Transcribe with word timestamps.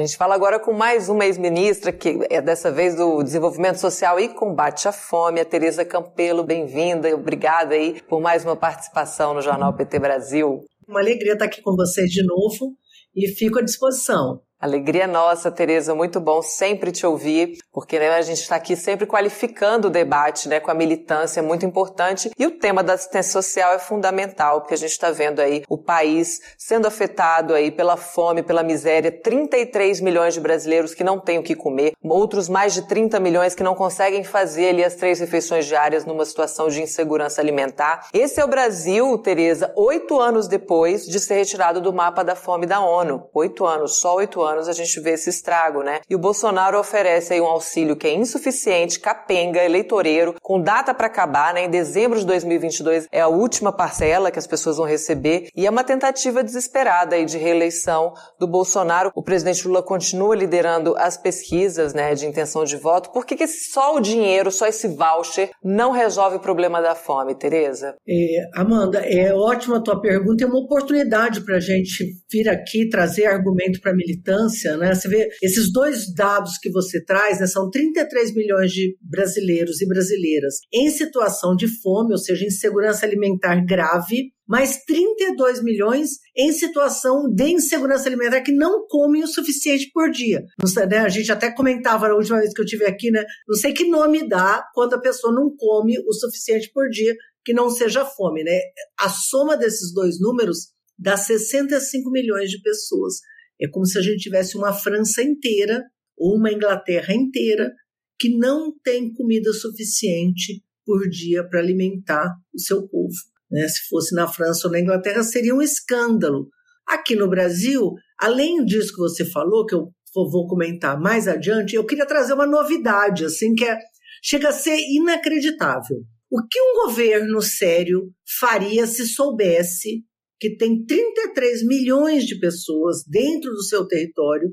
A 0.00 0.02
gente 0.02 0.16
fala 0.16 0.34
agora 0.34 0.58
com 0.58 0.72
mais 0.72 1.10
uma 1.10 1.26
ex-ministra, 1.26 1.92
que 1.92 2.20
é 2.30 2.40
dessa 2.40 2.72
vez 2.72 2.94
do 2.94 3.22
Desenvolvimento 3.22 3.76
Social 3.76 4.18
e 4.18 4.30
Combate 4.30 4.88
à 4.88 4.92
Fome, 4.92 5.42
a 5.42 5.44
Tereza 5.44 5.84
Campelo. 5.84 6.42
Bem-vinda 6.42 7.06
e 7.06 7.12
obrigada 7.12 7.74
aí 7.74 8.00
por 8.08 8.18
mais 8.18 8.42
uma 8.42 8.56
participação 8.56 9.34
no 9.34 9.42
Jornal 9.42 9.76
PT 9.76 9.98
Brasil. 9.98 10.64
Uma 10.88 11.00
alegria 11.00 11.34
estar 11.34 11.44
aqui 11.44 11.60
com 11.60 11.76
vocês 11.76 12.08
de 12.10 12.24
novo 12.24 12.74
e 13.14 13.28
fico 13.28 13.58
à 13.58 13.62
disposição. 13.62 14.40
Alegria 14.60 15.06
nossa, 15.06 15.50
Tereza, 15.50 15.94
muito 15.94 16.20
bom 16.20 16.42
sempre 16.42 16.92
te 16.92 17.06
ouvir, 17.06 17.56
porque 17.72 17.98
né, 17.98 18.10
a 18.10 18.20
gente 18.20 18.42
está 18.42 18.56
aqui 18.56 18.76
sempre 18.76 19.06
qualificando 19.06 19.88
o 19.88 19.90
debate 19.90 20.50
né, 20.50 20.60
com 20.60 20.70
a 20.70 20.74
militância, 20.74 21.40
é 21.40 21.42
muito 21.42 21.64
importante. 21.64 22.30
E 22.38 22.46
o 22.46 22.58
tema 22.58 22.82
da 22.82 22.92
assistência 22.92 23.32
social 23.32 23.72
é 23.72 23.78
fundamental, 23.78 24.60
porque 24.60 24.74
a 24.74 24.76
gente 24.76 24.90
está 24.90 25.10
vendo 25.10 25.40
aí 25.40 25.62
o 25.66 25.78
país 25.78 26.40
sendo 26.58 26.86
afetado 26.86 27.54
aí 27.54 27.70
pela 27.70 27.96
fome, 27.96 28.42
pela 28.42 28.62
miséria, 28.62 29.10
33 29.10 29.98
milhões 30.02 30.34
de 30.34 30.40
brasileiros 30.40 30.92
que 30.92 31.02
não 31.02 31.18
têm 31.18 31.38
o 31.38 31.42
que 31.42 31.54
comer, 31.54 31.94
outros 32.04 32.46
mais 32.46 32.74
de 32.74 32.82
30 32.82 33.18
milhões 33.18 33.54
que 33.54 33.62
não 33.62 33.74
conseguem 33.74 34.24
fazer 34.24 34.68
ali 34.68 34.84
as 34.84 34.94
três 34.94 35.20
refeições 35.20 35.64
diárias 35.64 36.04
numa 36.04 36.26
situação 36.26 36.68
de 36.68 36.82
insegurança 36.82 37.40
alimentar. 37.40 38.10
Esse 38.12 38.38
é 38.38 38.44
o 38.44 38.48
Brasil, 38.48 39.16
Tereza, 39.16 39.72
oito 39.74 40.20
anos 40.20 40.46
depois 40.46 41.06
de 41.06 41.18
ser 41.18 41.36
retirado 41.36 41.80
do 41.80 41.94
mapa 41.94 42.22
da 42.22 42.36
fome 42.36 42.66
da 42.66 42.80
ONU. 42.80 43.26
Oito 43.32 43.64
anos, 43.64 43.98
só 43.98 44.16
oito 44.16 44.42
anos 44.42 44.49
anos 44.50 44.68
a 44.68 44.72
gente 44.72 45.00
vê 45.00 45.12
esse 45.12 45.30
estrago, 45.30 45.82
né? 45.82 46.00
E 46.08 46.14
o 46.14 46.18
Bolsonaro 46.18 46.78
oferece 46.78 47.32
aí 47.32 47.40
um 47.40 47.46
auxílio 47.46 47.96
que 47.96 48.06
é 48.06 48.14
insuficiente, 48.14 49.00
capenga, 49.00 49.64
eleitoreiro, 49.64 50.34
com 50.42 50.60
data 50.60 50.92
para 50.92 51.06
acabar, 51.06 51.54
né? 51.54 51.64
Em 51.64 51.70
dezembro 51.70 52.18
de 52.18 52.26
2022 52.26 53.08
é 53.10 53.20
a 53.20 53.28
última 53.28 53.72
parcela 53.72 54.30
que 54.30 54.38
as 54.38 54.46
pessoas 54.46 54.76
vão 54.76 54.86
receber 54.86 55.48
e 55.56 55.66
é 55.66 55.70
uma 55.70 55.84
tentativa 55.84 56.42
desesperada 56.42 57.16
aí 57.16 57.24
de 57.24 57.38
reeleição 57.38 58.12
do 58.38 58.46
Bolsonaro. 58.46 59.10
O 59.14 59.22
presidente 59.22 59.66
Lula 59.66 59.82
continua 59.82 60.34
liderando 60.34 60.94
as 60.96 61.16
pesquisas, 61.16 61.94
né, 61.94 62.14
de 62.14 62.26
intenção 62.26 62.64
de 62.64 62.76
voto. 62.76 63.10
Por 63.12 63.24
que, 63.24 63.36
que 63.36 63.46
só 63.46 63.96
o 63.96 64.00
dinheiro, 64.00 64.50
só 64.50 64.66
esse 64.66 64.88
voucher 64.88 65.50
não 65.62 65.92
resolve 65.92 66.36
o 66.36 66.40
problema 66.40 66.82
da 66.82 66.94
fome, 66.94 67.34
Tereza? 67.34 67.94
É, 68.08 68.60
Amanda, 68.60 68.98
é 69.00 69.32
ótima 69.34 69.78
a 69.78 69.82
tua 69.82 70.00
pergunta, 70.00 70.44
é 70.44 70.46
uma 70.46 70.60
oportunidade 70.60 71.42
para 71.44 71.56
a 71.56 71.60
gente 71.60 72.04
vir 72.30 72.48
aqui 72.48 72.88
trazer 72.88 73.26
argumento 73.26 73.80
para 73.80 73.94
militância 73.94 74.39
importância, 74.40 74.76
né? 74.76 74.94
Você 74.94 75.08
vê 75.08 75.28
esses 75.42 75.72
dois 75.72 76.12
dados 76.14 76.58
que 76.58 76.70
você 76.70 77.02
traz, 77.04 77.40
né? 77.40 77.46
São 77.46 77.68
33 77.70 78.34
milhões 78.34 78.72
de 78.72 78.96
brasileiros 79.00 79.80
e 79.80 79.86
brasileiras 79.86 80.54
em 80.72 80.90
situação 80.90 81.54
de 81.54 81.68
fome, 81.80 82.12
ou 82.12 82.18
seja, 82.18 82.44
insegurança 82.44 83.04
alimentar 83.04 83.64
grave, 83.64 84.32
mais 84.48 84.82
32 84.84 85.62
milhões 85.62 86.10
em 86.36 86.52
situação 86.52 87.28
de 87.32 87.50
insegurança 87.50 88.08
alimentar 88.08 88.40
que 88.40 88.52
não 88.52 88.86
comem 88.88 89.22
o 89.22 89.28
suficiente 89.28 89.90
por 89.92 90.10
dia. 90.10 90.42
Sei, 90.66 90.86
né? 90.86 90.98
A 90.98 91.08
gente 91.08 91.30
até 91.30 91.50
comentava 91.52 92.08
na 92.08 92.14
última 92.14 92.38
vez 92.38 92.52
que 92.52 92.60
eu 92.60 92.66
tive 92.66 92.84
aqui, 92.84 93.10
né? 93.10 93.24
Não 93.48 93.56
sei 93.56 93.72
que 93.72 93.88
nome 93.88 94.28
dá 94.28 94.64
quando 94.74 94.94
a 94.94 95.00
pessoa 95.00 95.32
não 95.32 95.54
come 95.56 95.96
o 96.06 96.12
suficiente 96.12 96.70
por 96.72 96.88
dia, 96.88 97.14
que 97.44 97.52
não 97.52 97.70
seja 97.70 98.04
fome, 98.04 98.44
né? 98.44 98.58
A 98.98 99.08
soma 99.08 99.56
desses 99.56 99.92
dois 99.94 100.20
números 100.20 100.68
dá 100.98 101.16
65 101.16 102.10
milhões 102.10 102.50
de 102.50 102.60
pessoas. 102.60 103.14
É 103.60 103.68
como 103.68 103.84
se 103.86 103.98
a 103.98 104.02
gente 104.02 104.18
tivesse 104.18 104.56
uma 104.56 104.72
França 104.72 105.22
inteira 105.22 105.82
ou 106.16 106.36
uma 106.36 106.52
Inglaterra 106.52 107.14
inteira 107.14 107.72
que 108.18 108.36
não 108.36 108.72
tem 108.82 109.12
comida 109.12 109.52
suficiente 109.52 110.62
por 110.84 111.08
dia 111.08 111.46
para 111.48 111.60
alimentar 111.60 112.34
o 112.54 112.60
seu 112.60 112.86
povo. 112.88 113.14
Né? 113.50 113.66
Se 113.68 113.88
fosse 113.88 114.14
na 114.14 114.28
França 114.28 114.68
ou 114.68 114.72
na 114.72 114.80
Inglaterra, 114.80 115.22
seria 115.22 115.54
um 115.54 115.62
escândalo. 115.62 116.48
Aqui 116.86 117.14
no 117.14 117.28
Brasil, 117.28 117.92
além 118.18 118.64
disso 118.64 118.92
que 118.92 119.00
você 119.00 119.24
falou, 119.24 119.64
que 119.64 119.74
eu 119.74 119.92
vou 120.14 120.46
comentar 120.46 121.00
mais 121.00 121.28
adiante, 121.28 121.76
eu 121.76 121.86
queria 121.86 122.06
trazer 122.06 122.34
uma 122.34 122.46
novidade, 122.46 123.24
assim, 123.24 123.54
que 123.54 123.64
é, 123.64 123.78
chega 124.22 124.48
a 124.48 124.52
ser 124.52 124.76
inacreditável. 124.76 125.98
O 126.30 126.42
que 126.46 126.60
um 126.60 126.86
governo 126.86 127.40
sério 127.40 128.12
faria 128.38 128.86
se 128.86 129.06
soubesse 129.06 130.04
que 130.40 130.56
tem 130.56 130.82
33 130.84 131.66
milhões 131.66 132.24
de 132.24 132.40
pessoas 132.40 133.04
dentro 133.06 133.50
do 133.50 133.62
seu 133.62 133.86
território 133.86 134.48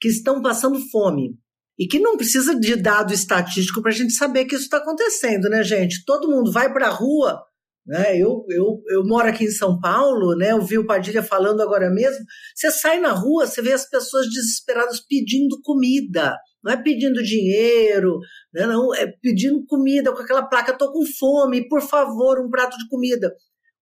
que 0.00 0.06
estão 0.06 0.40
passando 0.40 0.78
fome. 0.90 1.36
E 1.76 1.88
que 1.88 1.98
não 1.98 2.16
precisa 2.16 2.54
de 2.54 2.76
dado 2.76 3.12
estatístico 3.12 3.82
para 3.82 3.90
a 3.90 3.94
gente 3.94 4.12
saber 4.12 4.44
que 4.44 4.54
isso 4.54 4.64
está 4.64 4.76
acontecendo, 4.76 5.48
né, 5.48 5.64
gente? 5.64 6.04
Todo 6.06 6.30
mundo 6.30 6.52
vai 6.52 6.72
para 6.72 6.86
a 6.86 6.90
rua. 6.90 7.42
Né? 7.84 8.16
Eu, 8.16 8.46
eu, 8.48 8.80
eu 8.88 9.04
moro 9.04 9.28
aqui 9.28 9.44
em 9.44 9.50
São 9.50 9.78
Paulo, 9.80 10.36
né? 10.36 10.52
eu 10.52 10.62
vi 10.62 10.78
o 10.78 10.86
Padilha 10.86 11.22
falando 11.22 11.60
agora 11.60 11.90
mesmo. 11.90 12.24
Você 12.54 12.70
sai 12.70 13.00
na 13.00 13.12
rua, 13.12 13.46
você 13.46 13.60
vê 13.60 13.72
as 13.72 13.90
pessoas 13.90 14.26
desesperadas 14.28 15.00
pedindo 15.00 15.60
comida. 15.64 16.36
Não 16.62 16.72
é 16.72 16.80
pedindo 16.80 17.22
dinheiro, 17.22 18.20
né? 18.54 18.66
não, 18.66 18.94
é 18.94 19.12
pedindo 19.20 19.66
comida 19.66 20.12
com 20.12 20.20
aquela 20.20 20.48
placa, 20.48 20.72
estou 20.72 20.92
com 20.92 21.04
fome, 21.18 21.68
por 21.68 21.82
favor, 21.82 22.38
um 22.40 22.48
prato 22.48 22.78
de 22.78 22.88
comida 22.88 23.30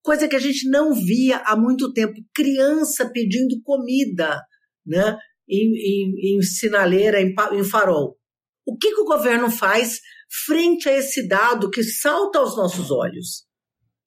coisa 0.03 0.27
que 0.27 0.35
a 0.35 0.39
gente 0.39 0.69
não 0.69 0.93
via 0.93 1.37
há 1.45 1.55
muito 1.55 1.91
tempo. 1.93 2.13
Criança 2.35 3.09
pedindo 3.11 3.59
comida 3.63 4.39
né, 4.85 5.17
em, 5.49 5.73
em, 5.73 6.37
em 6.37 6.41
sinaleira, 6.41 7.21
em, 7.21 7.33
em 7.53 7.63
farol. 7.63 8.17
O 8.65 8.77
que, 8.77 8.93
que 8.93 9.01
o 9.01 9.05
governo 9.05 9.49
faz 9.49 9.99
frente 10.45 10.87
a 10.87 10.97
esse 10.97 11.27
dado 11.27 11.69
que 11.69 11.81
salta 11.81 12.39
aos 12.39 12.55
nossos 12.55 12.91
olhos? 12.91 13.45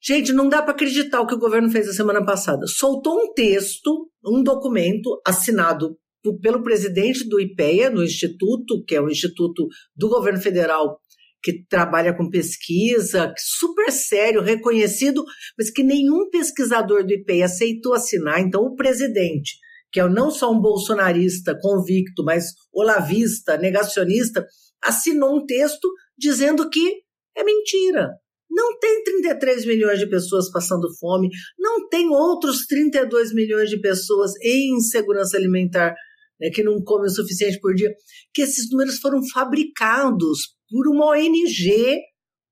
Gente, 0.01 0.33
não 0.33 0.49
dá 0.49 0.63
para 0.63 0.73
acreditar 0.73 1.21
o 1.21 1.27
que 1.27 1.35
o 1.35 1.39
governo 1.39 1.71
fez 1.71 1.89
a 1.89 1.93
semana 1.93 2.25
passada. 2.25 2.67
Soltou 2.67 3.19
um 3.19 3.33
texto, 3.33 4.11
um 4.25 4.43
documento 4.43 5.21
assinado 5.27 5.99
pelo 6.41 6.63
presidente 6.63 7.29
do 7.29 7.41
IPEA, 7.41 7.91
no 7.91 8.03
Instituto, 8.03 8.85
que 8.85 8.95
é 8.95 9.01
o 9.01 9.09
Instituto 9.09 9.67
do 9.95 10.09
Governo 10.09 10.41
Federal 10.41 11.01
que 11.47 11.65
trabalha 11.69 12.13
com 12.13 12.29
pesquisa, 12.29 13.33
super 13.39 13.93
sério, 13.93 14.43
reconhecido, 14.43 15.25
mas 15.57 15.71
que 15.71 15.85
nenhum 15.85 16.29
pesquisador 16.29 17.07
do 17.07 17.13
IPEI 17.13 17.45
aceitou 17.45 17.95
assinar. 17.95 18.41
Então, 18.41 18.63
o 18.63 18.75
presidente, 18.75 19.53
que 19.93 20.01
é 20.01 20.09
não 20.09 20.29
só 20.29 20.51
um 20.51 20.61
bolsonarista 20.61 21.57
convicto, 21.63 22.25
mas 22.25 22.47
olavista, 22.75 23.57
negacionista, 23.57 24.45
assinou 24.83 25.37
um 25.37 25.47
texto 25.47 25.89
dizendo 26.19 26.69
que 26.69 26.95
é 27.37 27.45
mentira. 27.45 28.11
Não 28.51 28.77
tem 28.81 29.05
33 29.05 29.67
milhões 29.67 30.01
de 30.01 30.09
pessoas 30.09 30.51
passando 30.51 30.89
fome, 30.99 31.29
não 31.57 31.89
tem 31.89 32.09
outros 32.09 32.67
32 32.67 33.33
milhões 33.33 33.71
de 33.71 33.81
pessoas 33.81 34.33
em 34.43 34.75
insegurança 34.75 35.37
alimentar 35.37 35.95
né, 36.41 36.51
que 36.51 36.63
não 36.63 36.83
comem 36.83 37.07
o 37.07 37.15
suficiente 37.15 37.59
por 37.61 37.75
dia, 37.75 37.93
que 38.33 38.43
esses 38.43 38.71
números 38.71 38.99
foram 38.99 39.21
fabricados 39.33 40.57
por 40.69 40.89
uma 40.89 41.13
ONG, 41.13 42.01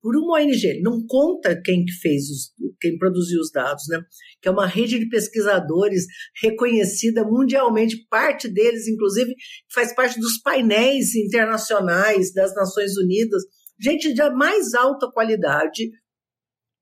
por 0.03 0.17
uma 0.17 0.39
ONG. 0.39 0.81
Não 0.83 1.05
conta 1.07 1.61
quem 1.63 1.85
que 1.85 1.93
fez 1.93 2.25
os, 2.29 2.53
quem 2.81 2.99
produziu 2.99 3.41
os 3.41 3.51
dados, 3.51 3.85
né? 3.89 4.01
Que 4.41 4.49
é 4.49 4.51
uma 4.51 4.67
rede 4.67 4.99
de 4.99 5.09
pesquisadores 5.09 6.05
reconhecida 6.43 7.25
mundialmente, 7.25 8.07
parte 8.09 8.49
deles, 8.49 8.87
inclusive, 8.87 9.35
faz 9.73 9.95
parte 9.95 10.21
dos 10.21 10.39
painéis 10.43 11.15
internacionais 11.15 12.33
das 12.33 12.55
Nações 12.55 12.97
Unidas, 12.99 13.43
gente 13.81 14.13
de 14.13 14.31
mais 14.31 14.75
alta 14.75 15.11
qualidade 15.11 15.91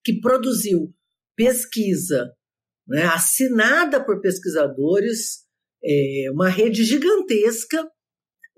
que 0.05 0.21
produziu 0.21 0.93
pesquisa, 1.37 2.33
né, 2.87 3.05
assinada 3.05 4.05
por 4.05 4.21
pesquisadores, 4.21 5.42
é, 5.85 6.31
uma 6.31 6.49
rede 6.49 6.85
gigantesca 6.85 7.87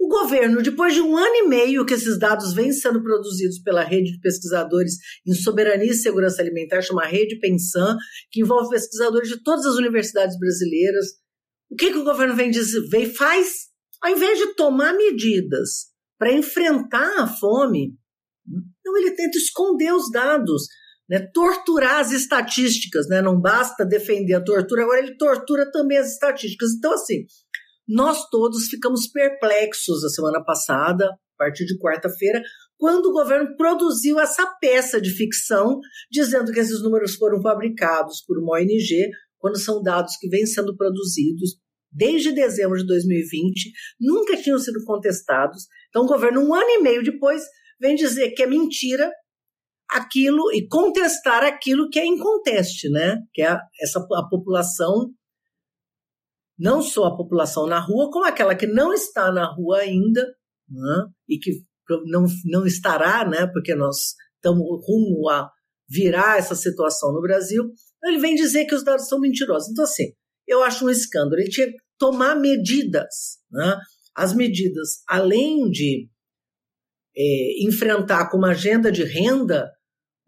o 0.05 0.09
governo, 0.09 0.63
depois 0.63 0.93
de 0.93 1.01
um 1.01 1.17
ano 1.17 1.35
e 1.35 1.49
meio 1.49 1.87
que 1.87 1.95
esses 1.95 2.19
dados 2.19 2.53
vêm 2.53 2.71
sendo 2.73 3.03
produzidos 3.03 3.59
pela 3.61 3.83
rede 3.83 4.13
de 4.13 4.21
pesquisadores 4.21 4.97
em 5.27 5.33
soberania 5.33 5.91
e 5.91 5.95
segurança 5.95 6.43
alimentar, 6.43 6.83
chama 6.83 7.07
Rede 7.07 7.39
Pensan, 7.39 7.97
que 8.31 8.43
envolve 8.43 8.69
pesquisadores 8.69 9.31
de 9.31 9.43
todas 9.43 9.65
as 9.65 9.77
universidades 9.77 10.39
brasileiras, 10.39 11.07
o 11.71 11.77
que, 11.77 11.91
que 11.91 11.99
o 11.99 12.05
governo 12.05 12.37
vem 12.37 12.51
vem 12.91 13.07
faz? 13.07 13.69
Ao 14.03 14.11
invés 14.11 14.39
de 14.39 14.55
tomar 14.55 14.93
medidas 14.93 15.87
para 16.19 16.33
enfrentar 16.33 17.21
a 17.21 17.27
fome, 17.27 17.97
não, 18.85 18.97
ele 18.99 19.13
tenta 19.13 19.39
esconder 19.39 19.95
os 19.95 20.11
dados, 20.11 20.67
né, 21.09 21.29
torturar 21.33 22.01
as 22.01 22.13
estatísticas, 22.13 23.09
né, 23.09 23.21
não 23.21 23.41
basta 23.41 23.85
defender 23.85 24.35
a 24.35 24.43
tortura, 24.43 24.83
agora 24.83 25.01
ele 25.01 25.17
tortura 25.17 25.71
também 25.71 25.99
as 25.99 26.13
estatísticas. 26.13 26.71
Então, 26.73 26.93
assim, 26.93 27.25
nós 27.87 28.29
todos 28.31 28.67
ficamos 28.69 29.07
perplexos 29.09 30.05
a 30.05 30.09
semana 30.09 30.43
passada, 30.43 31.07
a 31.07 31.37
partir 31.37 31.67
de 31.67 31.79
quarta-feira, 31.79 32.43
quando 32.77 33.07
o 33.07 33.13
governo 33.13 33.57
produziu 33.57 34.19
essa 34.19 34.47
peça 34.61 35.01
de 35.01 35.11
ficção, 35.11 35.79
dizendo 36.11 36.53
que 36.53 36.61
esses 36.61 36.83
números 36.83 37.15
foram 37.15 37.41
fabricados 37.41 38.23
por 38.27 38.39
uma 38.39 38.57
ONG, 38.59 39.11
quando 39.39 39.59
são 39.59 39.83
dados 39.83 40.17
que 40.17 40.29
vêm 40.29 40.47
sendo 40.47 40.77
produzidos 40.77 41.59
desde 41.93 42.33
dezembro 42.33 42.77
de 42.77 42.87
2020, 42.87 43.71
nunca 44.01 44.37
tinham 44.37 44.59
sido 44.59 44.83
contestados. 44.85 45.67
Então, 45.89 46.03
o 46.03 46.09
governo, 46.09 46.41
um 46.41 46.55
ano 46.55 46.69
e 46.69 46.83
meio 46.83 47.05
depois, 47.05 47.43
vem 47.81 47.95
dizer 47.95 48.31
que 48.31 48.43
é 48.43 48.47
mentira 48.47 49.11
aquilo 49.91 50.53
e 50.53 50.67
contestar 50.69 51.45
aquilo 51.45 51.89
que 51.89 51.99
é 51.99 52.07
inconteste, 52.07 52.89
né? 52.91 53.19
Que 53.33 53.43
é 53.43 53.57
essa 53.81 54.01
a 54.01 54.29
população 54.29 55.13
não 56.59 56.81
só 56.83 57.07
a 57.07 57.17
população 57.17 57.67
na 57.67 57.81
rua, 57.81 58.11
como 58.11 58.25
aquela 58.25 58.55
que 58.55 58.67
não 58.67 58.93
está 58.93 59.33
na 59.33 59.45
rua 59.45 59.79
ainda, 59.79 60.23
né? 60.69 61.05
e 61.29 61.39
que 61.39 61.51
não, 62.07 62.27
não 62.45 62.67
estará, 62.67 63.29
né? 63.29 63.47
porque 63.53 63.75
nós 63.75 64.15
estamos 64.37 64.65
rumo 64.87 65.29
a 65.29 65.51
virar 65.89 66.39
essa 66.39 66.55
situação 66.55 67.13
no 67.13 67.21
Brasil, 67.21 67.65
ele 68.05 68.19
vem 68.19 68.35
dizer 68.35 68.67
que 68.67 68.75
os 68.75 68.85
dados 68.85 69.09
são 69.09 69.21
mentirosos. 69.21 69.71
Então, 69.71 69.85
assim, 69.85 70.13
eu 70.47 70.63
acho 70.63 70.85
um 70.87 70.91
escândalo. 70.91 71.41
Ele 71.41 71.51
tinha 71.51 71.67
que 71.67 71.77
tomar 71.99 72.37
medidas. 72.37 73.39
Né? 73.51 73.79
As 74.15 74.35
medidas, 74.35 75.03
além 75.09 75.69
de 75.71 76.09
é, 77.17 77.65
enfrentar 77.67 78.31
com 78.31 78.39
uma 78.39 78.51
agenda 78.51 78.91
de 78.91 79.05
renda, 79.05 79.71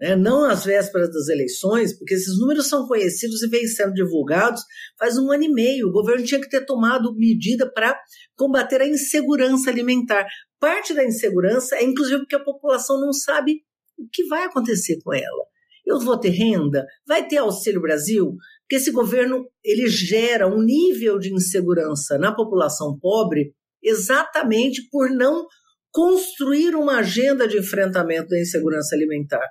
né, 0.01 0.15
não 0.15 0.45
às 0.45 0.65
vésperas 0.65 1.11
das 1.11 1.29
eleições, 1.29 1.97
porque 1.97 2.15
esses 2.15 2.39
números 2.39 2.69
são 2.69 2.87
conhecidos 2.87 3.43
e 3.43 3.49
vêm 3.49 3.67
sendo 3.67 3.95
divulgados 3.95 4.63
faz 4.99 5.17
um 5.19 5.31
ano 5.33 5.45
e 5.45 5.49
meio. 5.49 5.89
O 5.89 5.93
governo 5.93 6.25
tinha 6.25 6.41
que 6.41 6.49
ter 6.49 6.65
tomado 6.65 7.15
medida 7.15 7.71
para 7.71 7.99
combater 8.37 8.81
a 8.83 8.87
insegurança 8.87 9.71
alimentar. 9.71 10.27
Parte 10.61 10.95
da 10.95 11.05
insegurança 11.05 11.77
é, 11.77 11.85
inclusive, 11.85 12.21
porque 12.21 12.37
a 12.37 12.45
população 12.45 13.01
não 13.01 13.13
sabe 13.13 13.63
o 13.99 14.07
que 14.13 14.25
vai 14.27 14.45
acontecer 14.45 14.99
com 15.03 15.15
ela. 15.15 15.47
Eu 15.87 16.01
vou 16.01 16.19
ter 16.19 16.31
renda? 16.31 16.85
Vai 17.07 17.27
ter 17.27 17.39
Auxílio 17.39 17.81
Brasil? 17.81 18.35
Porque 18.63 18.77
esse 18.77 18.91
governo 18.91 19.47
ele 19.65 19.87
gera 19.89 20.49
um 20.49 20.61
nível 20.61 21.19
de 21.19 21.33
insegurança 21.33 22.19
na 22.19 22.35
população 22.35 22.99
pobre 22.99 23.55
exatamente 23.83 24.89
por 24.91 25.09
não 25.11 25.47
construir 25.93 26.75
uma 26.75 26.99
agenda 26.99 27.47
de 27.47 27.59
enfrentamento 27.59 28.29
da 28.29 28.41
insegurança 28.41 28.97
alimentar. 28.97 29.47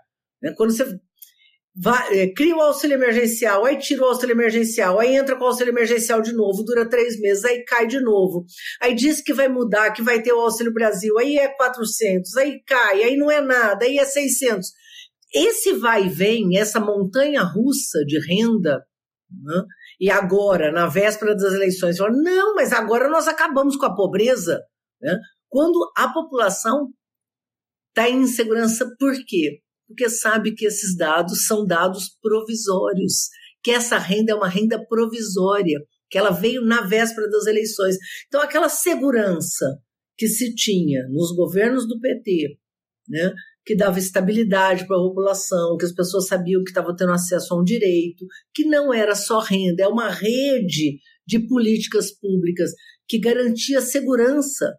Né? 0.45 0.53
Quando 0.55 0.71
você 0.71 0.85
vai, 1.75 2.19
é, 2.19 2.33
cria 2.33 2.55
o 2.55 2.61
auxílio 2.61 2.93
emergencial, 2.93 3.65
aí 3.65 3.79
tira 3.79 4.03
o 4.03 4.05
auxílio 4.05 4.33
emergencial, 4.33 4.99
aí 4.99 5.15
entra 5.15 5.35
com 5.35 5.43
o 5.43 5.47
auxílio 5.47 5.71
emergencial 5.71 6.21
de 6.21 6.33
novo, 6.33 6.63
dura 6.63 6.87
três 6.87 7.19
meses, 7.19 7.43
aí 7.43 7.65
cai 7.65 7.87
de 7.87 7.99
novo. 7.99 8.45
Aí 8.79 8.93
diz 8.93 9.21
que 9.21 9.33
vai 9.33 9.47
mudar, 9.49 9.91
que 9.91 10.03
vai 10.03 10.21
ter 10.21 10.31
o 10.31 10.39
Auxílio 10.39 10.71
Brasil, 10.71 11.17
aí 11.17 11.37
é 11.37 11.47
400, 11.47 12.37
aí 12.37 12.61
cai, 12.65 13.03
aí 13.03 13.17
não 13.17 13.31
é 13.31 13.41
nada, 13.41 13.85
aí 13.85 13.97
é 13.97 14.05
600. 14.05 14.67
Esse 15.33 15.73
vai 15.73 16.05
e 16.05 16.09
vem, 16.09 16.57
essa 16.57 16.79
montanha 16.79 17.41
russa 17.41 17.99
de 18.05 18.19
renda, 18.19 18.85
né? 19.31 19.63
e 19.99 20.11
agora, 20.11 20.71
na 20.71 20.87
véspera 20.87 21.35
das 21.35 21.53
eleições, 21.53 21.97
fala, 21.97 22.11
não, 22.11 22.53
mas 22.53 22.71
agora 22.71 23.09
nós 23.09 23.27
acabamos 23.27 23.75
com 23.75 23.85
a 23.85 23.95
pobreza. 23.95 24.61
Né? 25.01 25.17
Quando 25.49 25.91
a 25.97 26.07
população 26.13 26.89
está 27.89 28.07
em 28.09 28.21
insegurança, 28.21 28.85
por 28.99 29.13
quê? 29.25 29.64
Porque 29.87 30.09
sabe 30.09 30.53
que 30.53 30.65
esses 30.65 30.95
dados 30.95 31.45
são 31.45 31.65
dados 31.65 32.17
provisórios, 32.21 33.29
que 33.63 33.71
essa 33.71 33.97
renda 33.97 34.31
é 34.31 34.35
uma 34.35 34.49
renda 34.49 34.83
provisória, 34.87 35.79
que 36.09 36.17
ela 36.17 36.31
veio 36.31 36.61
na 36.61 36.81
véspera 36.81 37.29
das 37.29 37.45
eleições. 37.45 37.95
Então, 38.27 38.41
aquela 38.41 38.69
segurança 38.69 39.65
que 40.17 40.27
se 40.27 40.55
tinha 40.55 41.07
nos 41.09 41.35
governos 41.35 41.87
do 41.87 41.99
PT, 41.99 42.57
né, 43.07 43.33
que 43.65 43.75
dava 43.75 43.97
estabilidade 43.99 44.85
para 44.87 44.95
a 44.95 45.01
população, 45.01 45.75
que 45.77 45.85
as 45.85 45.93
pessoas 45.93 46.27
sabiam 46.27 46.63
que 46.63 46.69
estavam 46.69 46.95
tendo 46.95 47.11
acesso 47.11 47.53
a 47.53 47.59
um 47.59 47.63
direito, 47.63 48.25
que 48.53 48.65
não 48.65 48.93
era 48.93 49.15
só 49.15 49.39
renda, 49.39 49.83
é 49.83 49.87
uma 49.87 50.09
rede 50.09 50.99
de 51.25 51.39
políticas 51.47 52.11
públicas 52.11 52.71
que 53.07 53.19
garantia 53.19 53.81
segurança 53.81 54.77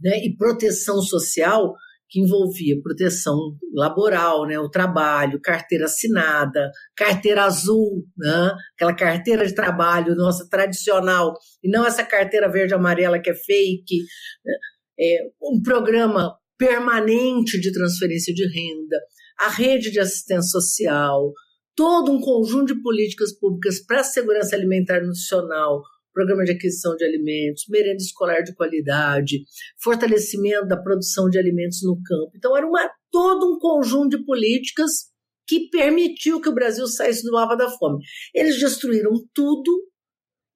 né, 0.00 0.18
e 0.24 0.36
proteção 0.36 1.00
social 1.00 1.74
que 2.14 2.20
envolvia 2.20 2.80
proteção 2.80 3.58
laboral, 3.74 4.46
né, 4.46 4.56
o 4.56 4.70
trabalho, 4.70 5.40
carteira 5.40 5.86
assinada, 5.86 6.70
carteira 6.96 7.42
azul, 7.42 8.06
né, 8.16 8.52
aquela 8.76 8.94
carteira 8.94 9.44
de 9.44 9.52
trabalho 9.52 10.14
nossa 10.14 10.48
tradicional, 10.48 11.34
e 11.60 11.68
não 11.68 11.84
essa 11.84 12.04
carteira 12.04 12.48
verde 12.48 12.72
amarela 12.72 13.18
que 13.18 13.30
é 13.30 13.34
fake, 13.34 13.98
né, 14.44 14.54
é, 15.00 15.28
um 15.42 15.60
programa 15.60 16.38
permanente 16.56 17.60
de 17.60 17.72
transferência 17.72 18.32
de 18.32 18.46
renda, 18.46 18.96
a 19.40 19.48
rede 19.48 19.90
de 19.90 19.98
assistência 19.98 20.60
social, 20.60 21.32
todo 21.74 22.12
um 22.12 22.20
conjunto 22.20 22.76
de 22.76 22.80
políticas 22.80 23.36
públicas 23.36 23.84
para 23.84 24.02
a 24.02 24.04
segurança 24.04 24.54
alimentar 24.54 25.00
nacional, 25.00 25.82
programa 26.14 26.44
de 26.44 26.52
aquisição 26.52 26.96
de 26.96 27.04
alimentos, 27.04 27.64
merenda 27.68 28.02
escolar 28.02 28.42
de 28.42 28.54
qualidade, 28.54 29.44
fortalecimento 29.82 30.66
da 30.66 30.80
produção 30.80 31.28
de 31.28 31.38
alimentos 31.38 31.82
no 31.82 32.00
campo. 32.02 32.30
Então, 32.36 32.56
era 32.56 32.66
uma, 32.66 32.88
todo 33.10 33.52
um 33.52 33.58
conjunto 33.58 34.16
de 34.16 34.24
políticas 34.24 35.12
que 35.46 35.68
permitiu 35.68 36.40
que 36.40 36.48
o 36.48 36.54
Brasil 36.54 36.86
saísse 36.86 37.22
do 37.22 37.32
mapa 37.32 37.56
da 37.56 37.68
fome. 37.68 37.98
Eles 38.34 38.58
destruíram 38.58 39.12
tudo 39.34 39.70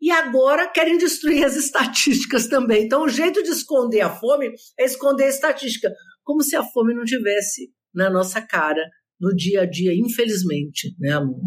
e 0.01 0.11
agora 0.11 0.69
querem 0.69 0.97
destruir 0.97 1.45
as 1.45 1.57
estatísticas 1.59 2.47
também. 2.47 2.85
Então, 2.85 3.03
o 3.03 3.09
jeito 3.09 3.43
de 3.43 3.51
esconder 3.51 4.01
a 4.01 4.11
fome 4.11 4.51
é 4.79 4.85
esconder 4.85 5.25
a 5.25 5.29
estatística, 5.29 5.93
como 6.23 6.43
se 6.43 6.57
a 6.57 6.63
fome 6.63 6.95
não 6.95 7.05
tivesse 7.05 7.71
na 7.93 8.09
nossa 8.09 8.41
cara 8.41 8.83
no 9.21 9.35
dia 9.35 9.63
a 9.63 9.67
dia, 9.67 9.93
infelizmente, 9.95 10.95
né, 10.99 11.11
Amanda? 11.11 11.41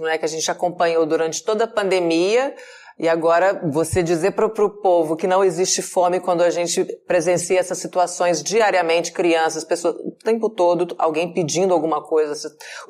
Né, 0.00 0.16
que 0.16 0.24
a 0.24 0.28
gente 0.28 0.50
acompanhou 0.50 1.04
durante 1.04 1.44
toda 1.44 1.64
a 1.64 1.68
pandemia, 1.68 2.54
e 2.98 3.10
agora, 3.10 3.60
você 3.70 4.02
dizer 4.02 4.30
para 4.30 4.46
o 4.46 4.70
povo 4.70 5.16
que 5.16 5.26
não 5.26 5.44
existe 5.44 5.82
fome 5.82 6.18
quando 6.18 6.42
a 6.42 6.48
gente 6.48 6.82
presencia 7.06 7.60
essas 7.60 7.76
situações 7.76 8.42
diariamente, 8.42 9.12
crianças, 9.12 9.64
pessoas, 9.64 9.96
o 9.96 10.12
tempo 10.12 10.48
todo, 10.48 10.94
alguém 10.98 11.30
pedindo 11.30 11.74
alguma 11.74 12.02
coisa, 12.02 12.34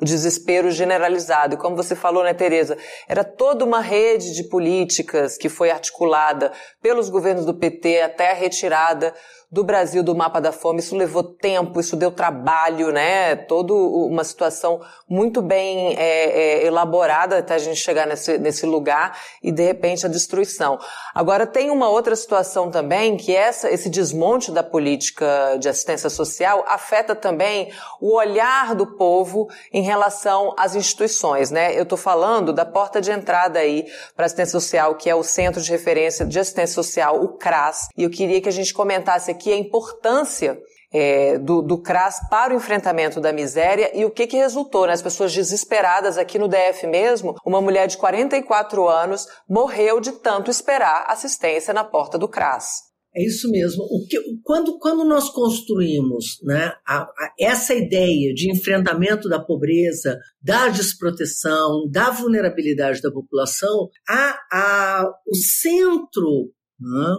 o 0.01 0.05
desespero 0.05 0.71
generalizado. 0.71 1.55
E 1.55 1.57
como 1.57 1.75
você 1.75 1.93
falou, 1.93 2.23
né, 2.23 2.33
Tereza, 2.33 2.77
era 3.05 3.21
toda 3.21 3.65
uma 3.65 3.81
rede 3.81 4.33
de 4.33 4.45
políticas 4.45 5.37
que 5.37 5.49
foi 5.49 5.69
articulada 5.69 6.53
pelos 6.81 7.09
governos 7.09 7.45
do 7.45 7.53
PT 7.53 7.99
até 7.99 8.31
a 8.31 8.35
retirada 8.35 9.13
do 9.49 9.63
Brasil 9.63 10.03
do 10.03 10.13
mapa 10.13 10.41
da 10.41 10.51
fome. 10.51 10.79
Isso 10.79 10.95
levou 10.95 11.23
tempo, 11.23 11.79
isso 11.79 11.95
deu 11.95 12.11
trabalho, 12.11 12.91
né? 12.91 13.35
Toda 13.35 13.73
uma 13.73 14.23
situação 14.23 14.81
muito 15.07 15.41
bem 15.41 15.95
é, 15.97 16.63
é, 16.63 16.65
elaborada 16.65 17.37
até 17.37 17.55
a 17.55 17.57
gente 17.57 17.77
chegar 17.77 18.05
nesse, 18.05 18.37
nesse 18.37 18.65
lugar 18.65 19.17
e 19.41 19.51
de 19.51 19.63
repente 19.63 20.05
a 20.05 20.09
destruição. 20.09 20.77
Agora 21.15 21.47
tem 21.47 21.71
uma 21.71 21.89
outra 21.89 22.15
situação 22.15 22.69
também 22.69 23.15
que 23.15 23.33
essa, 23.33 23.71
esse 23.71 23.89
desmonte 23.89 24.51
da 24.51 24.63
política 24.63 25.57
de 25.59 25.69
assistência 25.69 26.09
social 26.09 26.65
afeta 26.67 27.15
também 27.15 27.71
o 28.01 28.15
olhar 28.15 28.75
do 28.75 28.97
povo 28.97 29.47
em 29.71 29.81
relação 29.81 30.53
às 30.57 30.75
instituições, 30.75 31.51
né? 31.51 31.77
Eu 31.77 31.83
estou 31.83 31.97
falando 31.97 32.51
da 32.51 32.65
porta 32.65 32.99
de 32.99 33.11
entrada 33.11 33.59
aí 33.59 33.85
para 34.15 34.25
assistência 34.25 34.51
social, 34.59 34.95
que 34.95 35.09
é 35.09 35.15
o 35.15 35.23
Centro 35.23 35.61
de 35.61 35.71
Referência 35.71 36.25
de 36.25 36.37
Assistência 36.37 36.75
Social, 36.75 37.23
o 37.23 37.29
CRAS. 37.29 37.87
E 37.97 38.03
eu 38.03 38.09
queria 38.09 38.41
que 38.41 38.49
a 38.49 38.51
gente 38.51 38.73
comentasse 38.73 39.31
aqui 39.31 39.36
a 39.51 39.57
importância 39.57 40.59
é, 40.91 41.37
do, 41.37 41.61
do 41.61 41.77
CRAS 41.77 42.19
para 42.29 42.53
o 42.53 42.57
enfrentamento 42.57 43.19
da 43.19 43.33
miséria 43.33 43.91
e 43.93 44.05
o 44.05 44.11
que, 44.11 44.27
que 44.27 44.37
resultou, 44.37 44.87
né? 44.87 44.93
As 44.93 45.01
pessoas 45.01 45.33
desesperadas 45.33 46.17
aqui 46.17 46.39
no 46.39 46.47
DF 46.47 46.87
mesmo, 46.87 47.35
uma 47.45 47.61
mulher 47.61 47.87
de 47.87 47.97
44 47.97 48.87
anos 48.87 49.27
morreu 49.49 49.99
de 49.99 50.13
tanto 50.13 50.49
esperar 50.49 51.05
assistência 51.07 51.73
na 51.73 51.83
porta 51.83 52.17
do 52.17 52.27
CRAS. 52.27 52.87
É 53.15 53.25
isso 53.25 53.49
mesmo. 53.49 53.83
O 53.83 54.05
que, 54.07 54.19
quando, 54.43 54.77
quando 54.77 55.03
nós 55.03 55.29
construímos 55.29 56.37
né, 56.43 56.73
a, 56.85 57.01
a, 57.01 57.33
essa 57.39 57.73
ideia 57.73 58.31
de 58.33 58.51
enfrentamento 58.51 59.27
da 59.27 59.39
pobreza, 59.39 60.19
da 60.39 60.69
desproteção, 60.69 61.89
da 61.89 62.11
vulnerabilidade 62.11 63.01
da 63.01 63.11
população, 63.11 63.89
a, 64.07 64.37
a, 64.51 65.03
o 65.25 65.35
centro 65.35 66.51
né, 66.79 67.17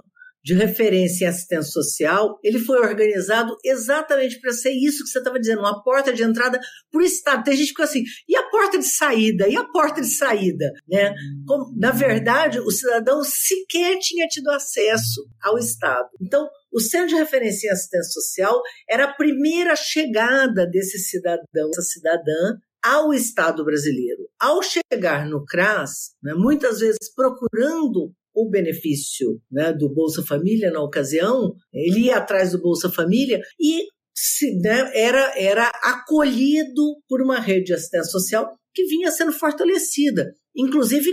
de 0.49 0.55
referência 0.55 1.27
em 1.27 1.29
assistência 1.29 1.71
social, 1.71 2.39
ele 2.43 2.59
foi 2.59 2.79
organizado 2.79 3.55
exatamente 3.63 4.41
para 4.41 4.51
ser 4.51 4.71
isso 4.71 5.05
que 5.05 5.11
você 5.11 5.19
estava 5.19 5.39
dizendo, 5.39 5.59
uma 5.59 5.83
porta 5.83 6.11
de 6.11 6.23
entrada 6.23 6.59
para 6.91 7.03
o 7.03 7.05
Estado. 7.05 7.45
Tem 7.45 7.55
gente 7.55 7.67
que 7.67 7.73
fica 7.73 7.85
assim, 7.85 8.03
e 8.27 8.35
a 8.35 8.49
porta 8.49 8.79
de 8.79 8.87
saída? 8.87 9.47
E 9.47 9.55
a 9.55 9.65
porta 9.65 10.01
de 10.01 10.07
saída? 10.07 10.73
Né? 10.89 11.13
Como, 11.47 11.79
na 11.79 11.91
verdade, 11.91 12.61
o 12.61 12.71
cidadão 12.71 13.23
sequer 13.23 13.99
tinha 13.99 14.27
tido 14.27 14.49
acesso 14.49 15.29
ao 15.43 15.59
Estado. 15.59 16.09
Então, 16.19 16.49
o 16.73 16.81
Centro 16.81 17.09
de 17.09 17.17
Referência 17.17 17.69
em 17.69 17.71
Assistência 17.71 18.11
Social 18.11 18.63
era 18.89 19.05
a 19.05 19.13
primeira 19.13 19.77
chegada 19.77 20.67
desse 20.67 20.99
cidadão, 20.99 21.69
essa 21.75 21.83
cidadã, 21.83 22.57
ao 22.83 23.13
Estado 23.13 23.63
brasileiro. 23.67 24.31
Ao 24.41 24.63
chegar 24.63 25.27
no 25.29 25.45
CRAS, 25.45 26.15
né, 26.23 26.33
muitas 26.33 26.81
vezes 26.81 27.13
procurando 27.15 28.15
o 28.39 28.49
benefício 28.49 29.41
né, 29.51 29.73
do 29.73 29.93
Bolsa 29.93 30.23
Família 30.23 30.71
na 30.71 30.83
ocasião, 30.83 31.55
ele 31.73 32.07
ia 32.07 32.19
atrás 32.19 32.53
do 32.53 32.61
Bolsa 32.61 32.91
Família 32.91 33.41
e 33.59 33.83
se, 34.15 34.59
né, 34.59 34.91
era, 34.95 35.33
era 35.39 35.69
acolhido 35.83 36.97
por 37.09 37.23
uma 37.23 37.41
rede 37.41 37.67
de 37.67 37.75
assistência 37.75 38.11
social 38.11 38.53
que 38.75 38.85
vinha 38.85 39.11
sendo 39.11 39.33
fortalecida, 39.33 40.33
inclusive 40.57 41.11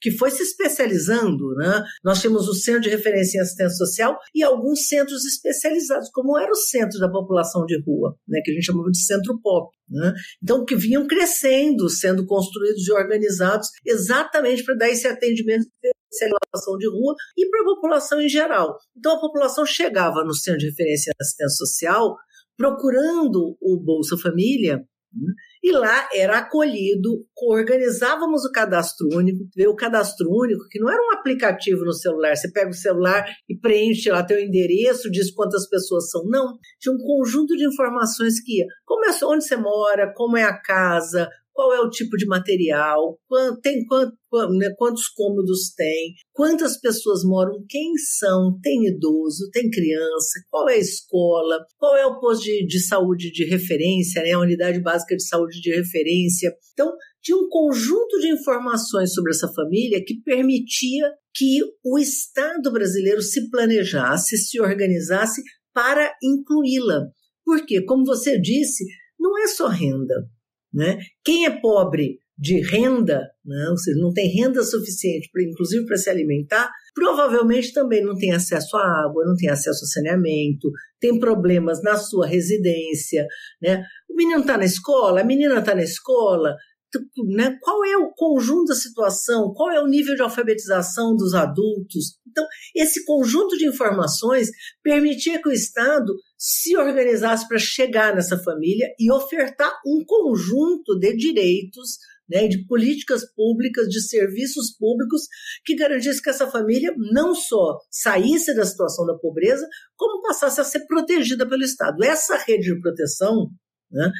que 0.00 0.12
foi 0.12 0.30
se 0.30 0.42
especializando. 0.42 1.54
Né? 1.56 1.82
Nós 2.04 2.20
tínhamos 2.20 2.48
o 2.48 2.54
Centro 2.54 2.82
de 2.82 2.90
Referência 2.90 3.38
em 3.38 3.40
Assistência 3.40 3.76
Social 3.76 4.16
e 4.34 4.42
alguns 4.42 4.86
centros 4.86 5.24
especializados, 5.24 6.08
como 6.12 6.38
era 6.38 6.50
o 6.50 6.56
Centro 6.56 6.98
da 6.98 7.10
População 7.10 7.64
de 7.66 7.80
Rua, 7.82 8.16
né? 8.26 8.40
que 8.44 8.50
a 8.50 8.54
gente 8.54 8.66
chamava 8.66 8.90
de 8.90 9.04
Centro 9.04 9.40
Pop. 9.40 9.74
Né? 9.88 10.12
Então, 10.42 10.64
que 10.64 10.76
vinham 10.76 11.06
crescendo, 11.06 11.88
sendo 11.88 12.26
construídos 12.26 12.86
e 12.86 12.92
organizados 12.92 13.68
exatamente 13.84 14.64
para 14.64 14.76
dar 14.76 14.90
esse 14.90 15.06
atendimento 15.06 15.66
população 16.08 16.76
de 16.78 16.88
rua 16.88 17.14
e 17.36 17.48
para 17.48 17.60
a 17.60 17.64
população 17.64 18.20
em 18.20 18.28
geral. 18.28 18.76
Então 18.96 19.16
a 19.16 19.20
população 19.20 19.64
chegava 19.66 20.24
no 20.24 20.34
centro 20.34 20.60
de 20.60 20.70
referência 20.70 21.12
de 21.12 21.24
assistência 21.24 21.56
social 21.56 22.16
procurando 22.56 23.56
o 23.60 23.80
Bolsa 23.80 24.16
Família 24.16 24.78
né, 25.12 25.32
e 25.62 25.72
lá 25.72 26.08
era 26.12 26.38
acolhido, 26.38 27.24
organizávamos 27.46 28.44
o 28.44 28.52
cadastro 28.52 29.08
único, 29.12 29.48
o 29.66 29.76
cadastro 29.76 30.28
único, 30.30 30.68
que 30.68 30.78
não 30.78 30.90
era 30.90 31.00
um 31.00 31.18
aplicativo 31.18 31.84
no 31.84 31.92
celular, 31.92 32.36
você 32.36 32.50
pega 32.50 32.70
o 32.70 32.74
celular 32.74 33.24
e 33.48 33.56
preenche 33.56 34.10
lá 34.10 34.22
teu 34.22 34.38
endereço, 34.38 35.10
diz 35.10 35.32
quantas 35.32 35.68
pessoas 35.68 36.10
são. 36.10 36.24
Não, 36.26 36.58
tinha 36.78 36.94
um 36.94 36.98
conjunto 36.98 37.56
de 37.56 37.66
informações 37.66 38.40
que 38.40 38.58
ia, 38.58 38.66
como 38.84 39.04
é, 39.06 39.10
onde 39.24 39.44
você 39.44 39.56
mora, 39.56 40.12
como 40.14 40.36
é 40.36 40.44
a 40.44 40.60
casa, 40.60 41.28
qual 41.58 41.72
é 41.72 41.80
o 41.80 41.90
tipo 41.90 42.16
de 42.16 42.24
material, 42.24 43.18
tem 43.64 43.78
né, 43.80 44.68
quantos 44.78 45.08
cômodos 45.08 45.74
tem, 45.74 46.14
quantas 46.32 46.80
pessoas 46.80 47.24
moram, 47.24 47.64
quem 47.68 47.96
são, 47.96 48.56
tem 48.62 48.86
idoso, 48.86 49.50
tem 49.50 49.68
criança, 49.68 50.38
qual 50.48 50.68
é 50.68 50.74
a 50.74 50.78
escola, 50.78 51.58
qual 51.76 51.96
é 51.96 52.06
o 52.06 52.20
posto 52.20 52.44
de, 52.44 52.64
de 52.64 52.78
saúde 52.78 53.32
de 53.32 53.44
referência, 53.44 54.22
né, 54.22 54.34
a 54.34 54.38
unidade 54.38 54.80
básica 54.80 55.16
de 55.16 55.26
saúde 55.26 55.60
de 55.60 55.74
referência. 55.74 56.54
Então, 56.74 56.92
tinha 57.20 57.36
um 57.36 57.48
conjunto 57.48 58.20
de 58.20 58.28
informações 58.28 59.12
sobre 59.12 59.32
essa 59.32 59.52
família 59.52 60.00
que 60.06 60.22
permitia 60.22 61.10
que 61.34 61.58
o 61.84 61.98
Estado 61.98 62.70
brasileiro 62.70 63.20
se 63.20 63.50
planejasse, 63.50 64.38
se 64.38 64.60
organizasse 64.60 65.42
para 65.74 66.14
incluí-la. 66.22 67.08
Porque, 67.44 67.82
como 67.82 68.04
você 68.04 68.40
disse, 68.40 68.84
não 69.18 69.36
é 69.42 69.48
só 69.48 69.66
renda. 69.66 70.14
Né? 70.72 70.98
Quem 71.24 71.46
é 71.46 71.60
pobre 71.60 72.18
de 72.38 72.60
renda, 72.60 73.28
né? 73.44 73.68
ou 73.70 73.76
seja, 73.76 73.98
não 74.00 74.12
tem 74.12 74.28
renda 74.28 74.62
suficiente, 74.62 75.28
pra, 75.32 75.42
inclusive 75.42 75.84
para 75.86 75.96
se 75.96 76.08
alimentar, 76.08 76.70
provavelmente 76.94 77.72
também 77.72 78.04
não 78.04 78.14
tem 78.14 78.32
acesso 78.32 78.76
à 78.76 79.04
água, 79.04 79.24
não 79.24 79.34
tem 79.34 79.50
acesso 79.50 79.84
a 79.84 79.88
saneamento, 79.88 80.70
tem 81.00 81.18
problemas 81.18 81.82
na 81.82 81.96
sua 81.96 82.26
residência. 82.26 83.26
Né? 83.60 83.82
O 84.08 84.14
menino 84.14 84.40
está 84.40 84.56
na 84.56 84.64
escola, 84.64 85.20
a 85.20 85.24
menina 85.24 85.58
está 85.58 85.74
na 85.74 85.82
escola, 85.82 86.54
né? 87.34 87.58
qual 87.60 87.84
é 87.84 87.96
o 87.96 88.12
conjunto 88.12 88.66
da 88.66 88.74
situação, 88.74 89.52
qual 89.52 89.72
é 89.72 89.82
o 89.82 89.88
nível 89.88 90.14
de 90.14 90.22
alfabetização 90.22 91.16
dos 91.16 91.34
adultos. 91.34 92.18
Então, 92.26 92.46
esse 92.74 93.04
conjunto 93.04 93.56
de 93.56 93.66
informações 93.66 94.48
permitia 94.82 95.42
que 95.42 95.48
o 95.48 95.52
Estado 95.52 96.14
se 96.38 96.76
organizasse 96.76 97.48
para 97.48 97.58
chegar 97.58 98.14
nessa 98.14 98.38
família 98.38 98.86
e 98.98 99.10
ofertar 99.10 99.72
um 99.84 100.04
conjunto 100.06 100.96
de 100.98 101.16
direitos, 101.16 101.98
né, 102.28 102.46
de 102.46 102.64
políticas 102.66 103.24
públicas, 103.34 103.88
de 103.88 104.00
serviços 104.00 104.76
públicos 104.78 105.22
que 105.64 105.74
garantisse 105.74 106.22
que 106.22 106.30
essa 106.30 106.46
família 106.46 106.94
não 106.96 107.34
só 107.34 107.78
saísse 107.90 108.54
da 108.54 108.64
situação 108.64 109.04
da 109.04 109.18
pobreza, 109.18 109.66
como 109.96 110.22
passasse 110.22 110.60
a 110.60 110.64
ser 110.64 110.86
protegida 110.86 111.48
pelo 111.48 111.64
Estado. 111.64 112.04
Essa 112.04 112.36
rede 112.36 112.72
de 112.72 112.80
proteção 112.80 113.50
né, 113.90 114.10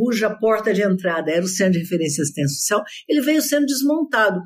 cuja 0.00 0.30
porta 0.30 0.72
de 0.72 0.82
entrada 0.82 1.30
era 1.30 1.44
o 1.44 1.48
Centro 1.48 1.74
de 1.74 1.80
Referência 1.80 2.16
de 2.16 2.22
Assistência 2.22 2.56
Social, 2.56 2.82
ele 3.06 3.20
veio 3.20 3.42
sendo 3.42 3.66
desmontado. 3.66 4.40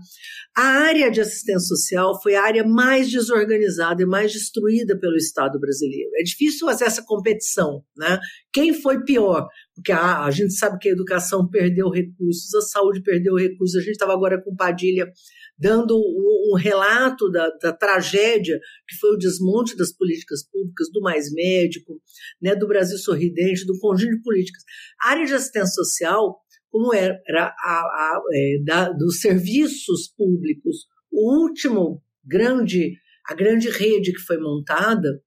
A 0.57 0.63
área 0.63 1.13
de 1.13 1.21
assistência 1.21 1.69
social 1.69 2.21
foi 2.21 2.35
a 2.35 2.43
área 2.43 2.65
mais 2.67 3.09
desorganizada 3.09 4.03
e 4.03 4.07
mais 4.07 4.33
destruída 4.33 4.99
pelo 4.99 5.17
Estado 5.17 5.61
brasileiro. 5.61 6.11
É 6.19 6.25
difícil 6.25 6.67
fazer 6.67 6.87
essa 6.87 7.05
competição, 7.05 7.85
né? 7.97 8.19
Quem 8.53 8.75
foi 8.75 9.05
pior? 9.05 9.47
Porque 9.75 9.93
a, 9.93 10.25
a 10.25 10.31
gente 10.31 10.55
sabe 10.55 10.79
que 10.79 10.89
a 10.89 10.93
educação 10.93 11.49
perdeu 11.49 11.91
recursos, 11.91 12.55
a 12.55 12.61
saúde 12.61 13.03
perdeu 13.03 13.35
recursos. 13.35 13.77
A 13.77 13.81
gente 13.81 13.93
estava 13.93 14.13
agora 14.13 14.41
com 14.41 14.55
Padilha 14.55 15.11
dando 15.59 15.97
um, 15.97 16.57
relato 16.57 17.31
da, 17.31 17.49
da, 17.63 17.73
tragédia 17.73 18.59
que 18.89 18.97
foi 18.97 19.11
o 19.11 19.19
desmonte 19.19 19.77
das 19.77 19.93
políticas 19.93 20.45
públicas, 20.49 20.89
do 20.93 21.01
mais 21.01 21.33
médico, 21.33 22.01
né, 22.41 22.55
do 22.55 22.67
Brasil 22.67 22.99
sorridente, 22.99 23.67
do 23.67 23.79
conjunto 23.79 24.17
de 24.17 24.23
políticas. 24.23 24.63
A 25.03 25.11
área 25.11 25.27
de 25.27 25.35
assistência 25.35 25.75
social, 25.75 26.41
como 26.71 26.93
era, 26.93 27.21
era 27.29 27.47
a, 27.47 27.81
a, 27.81 28.23
é, 28.33 28.65
da, 28.65 28.89
dos 28.91 29.21
serviços 29.21 30.13
públicos, 30.17 30.87
o 31.11 31.43
último 31.43 32.03
grande, 32.25 32.95
a 33.29 33.35
grande 33.35 33.69
rede 33.69 34.13
que 34.13 34.21
foi 34.21 34.39
montada 34.39 35.23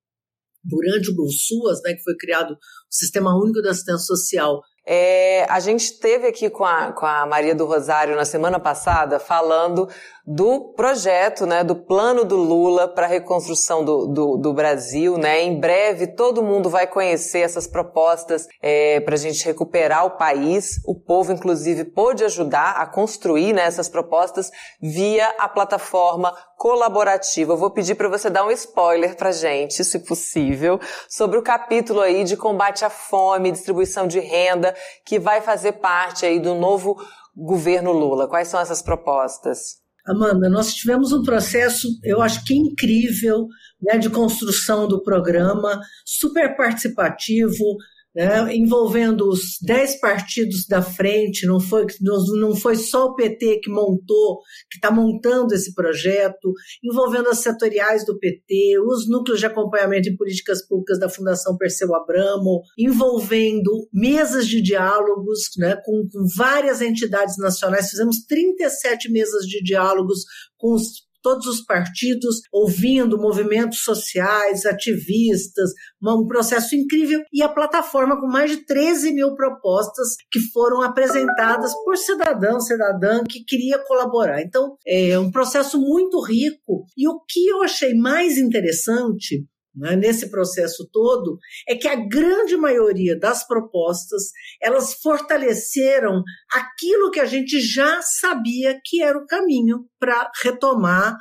durante 0.68 1.10
o 1.10 1.16
GolSuas, 1.16 1.82
né, 1.84 1.94
que 1.94 2.04
foi 2.04 2.16
criado 2.18 2.52
o 2.54 2.58
Sistema 2.90 3.36
Único 3.36 3.62
da 3.62 3.72
Assistência 3.72 4.06
Social. 4.06 4.62
É, 4.90 5.46
a 5.50 5.60
gente 5.60 6.00
teve 6.00 6.28
aqui 6.28 6.50
com 6.50 6.64
a, 6.64 6.94
com 6.94 7.06
a 7.06 7.26
Maria 7.26 7.54
do 7.54 7.66
Rosário 7.66 8.16
na 8.16 8.24
semana 8.24 8.58
passada 8.58 9.20
falando 9.20 9.90
do 10.30 10.74
projeto, 10.74 11.46
né, 11.46 11.64
do 11.64 11.74
plano 11.74 12.26
do 12.26 12.36
Lula 12.36 12.86
para 12.86 13.06
a 13.06 13.10
reconstrução 13.10 13.86
do, 13.86 14.08
do, 14.08 14.38
do, 14.38 14.54
Brasil. 14.54 15.18
Né? 15.18 15.42
Em 15.44 15.58
breve 15.58 16.06
todo 16.06 16.44
mundo 16.44 16.70
vai 16.70 16.86
conhecer 16.86 17.40
essas 17.40 17.66
propostas 17.66 18.46
é, 18.62 19.00
para 19.00 19.16
a 19.16 19.18
gente 19.18 19.46
recuperar 19.46 20.06
o 20.06 20.18
país. 20.18 20.82
O 20.86 20.94
povo, 20.94 21.32
inclusive, 21.32 21.86
pôde 21.86 22.26
ajudar 22.26 22.72
a 22.72 22.86
construir 22.86 23.54
né, 23.54 23.64
essas 23.64 23.88
propostas 23.88 24.52
via 24.82 25.30
a 25.40 25.48
plataforma 25.48 26.36
colaborativa. 26.58 27.54
Eu 27.54 27.58
vou 27.58 27.72
pedir 27.72 27.96
para 27.96 28.10
você 28.10 28.30
dar 28.30 28.46
um 28.46 28.52
spoiler 28.52 29.16
para 29.16 29.32
gente, 29.32 29.82
se 29.82 30.00
possível, 30.00 30.78
sobre 31.08 31.38
o 31.38 31.42
capítulo 31.42 32.02
aí 32.02 32.26
de 32.26 32.36
combate 32.36 32.84
à 32.84 32.90
fome, 32.90 33.50
distribuição 33.50 34.06
de 34.06 34.20
renda, 34.20 34.76
que 35.06 35.20
vai 35.20 35.40
fazer 35.40 35.74
parte 35.74 36.26
aí 36.26 36.38
do 36.38 36.54
novo 36.54 36.98
governo 37.34 37.94
Lula. 37.94 38.28
Quais 38.28 38.50
são 38.50 38.60
essas 38.60 38.82
propostas? 38.82 39.87
Amanda, 40.08 40.50
nós 40.50 40.74
tivemos 40.74 41.12
um 41.12 41.22
processo, 41.22 41.88
eu 42.04 42.22
acho 42.22 42.44
que 42.46 42.56
incrível, 42.56 43.48
né, 43.82 43.98
de 43.98 44.10
construção 44.10 44.88
do 44.88 45.04
programa, 45.04 45.80
super 46.06 46.56
participativo, 46.56 47.78
né, 48.18 48.52
envolvendo 48.56 49.30
os 49.30 49.60
dez 49.62 50.00
partidos 50.00 50.66
da 50.66 50.82
frente, 50.82 51.46
não 51.46 51.60
foi, 51.60 51.86
não 52.02 52.56
foi 52.56 52.76
só 52.76 53.06
o 53.06 53.16
PT 53.16 53.60
que 53.60 53.70
montou, 53.70 54.40
que 54.72 54.78
está 54.78 54.90
montando 54.90 55.54
esse 55.54 55.76
projeto, 55.76 56.52
envolvendo 56.84 57.30
as 57.30 57.38
setoriais 57.38 58.04
do 58.08 58.18
PT, 58.18 58.80
os 58.80 59.08
núcleos 59.08 59.40
de 59.40 59.46
acompanhamento 59.46 60.10
em 60.10 60.18
políticas 60.18 60.68
públicas 60.68 61.00
da 61.00 61.08
Fundação 61.08 61.56
Perseu 61.58 61.94
Abramo, 61.94 62.64
envolvendo 62.76 63.88
mesas 63.94 64.48
de 64.48 64.64
diálogos 64.64 65.52
né, 65.60 65.76
com, 65.86 66.08
com 66.12 66.26
várias 66.36 66.82
entidades 66.82 67.38
nacionais, 67.38 67.92
fizemos 67.92 68.26
37 68.28 69.12
mesas 69.12 69.46
de 69.46 69.62
diálogos 69.62 70.26
com 70.58 70.74
os 70.74 71.07
todos 71.22 71.46
os 71.48 71.64
partidos 71.64 72.42
ouvindo 72.52 73.18
movimentos 73.18 73.80
sociais, 73.80 74.66
ativistas, 74.66 75.72
um 76.02 76.28
processo 76.28 76.76
incrível 76.76 77.22
e 77.34 77.42
a 77.42 77.50
plataforma 77.50 78.20
com 78.20 78.28
mais 78.28 78.52
de 78.52 78.66
13 78.66 79.14
mil 79.14 79.36
propostas 79.36 80.16
que 80.32 80.40
foram 80.52 80.82
apresentadas 80.82 81.74
por 81.84 81.98
cidadão, 81.98 82.60
cidadã 82.60 83.24
que 83.24 83.44
queria 83.44 83.80
colaborar. 83.80 84.42
Então, 84.42 84.76
é 84.86 85.18
um 85.20 85.32
processo 85.32 85.80
muito 85.80 86.22
rico 86.22 86.86
e 86.98 87.08
o 87.08 87.20
que 87.28 87.48
eu 87.48 87.62
achei 87.64 87.94
mais 87.94 88.38
interessante 88.38 89.46
né, 89.78 89.96
nesse 89.96 90.30
processo 90.32 90.90
todo 90.92 91.38
é 91.68 91.76
que 91.76 91.88
a 91.88 91.96
grande 91.96 92.58
maioria 92.58 93.18
das 93.18 93.46
propostas 93.46 94.24
elas 94.62 94.96
fortaleceram 94.96 96.24
aquilo 96.52 97.12
que 97.12 97.20
a 97.20 97.26
gente 97.26 97.60
já 97.62 98.02
sabia 98.02 98.80
que 98.84 99.02
era 99.02 99.18
o 99.18 99.26
caminho 99.28 99.86
para 100.00 100.32
retomar, 100.44 101.16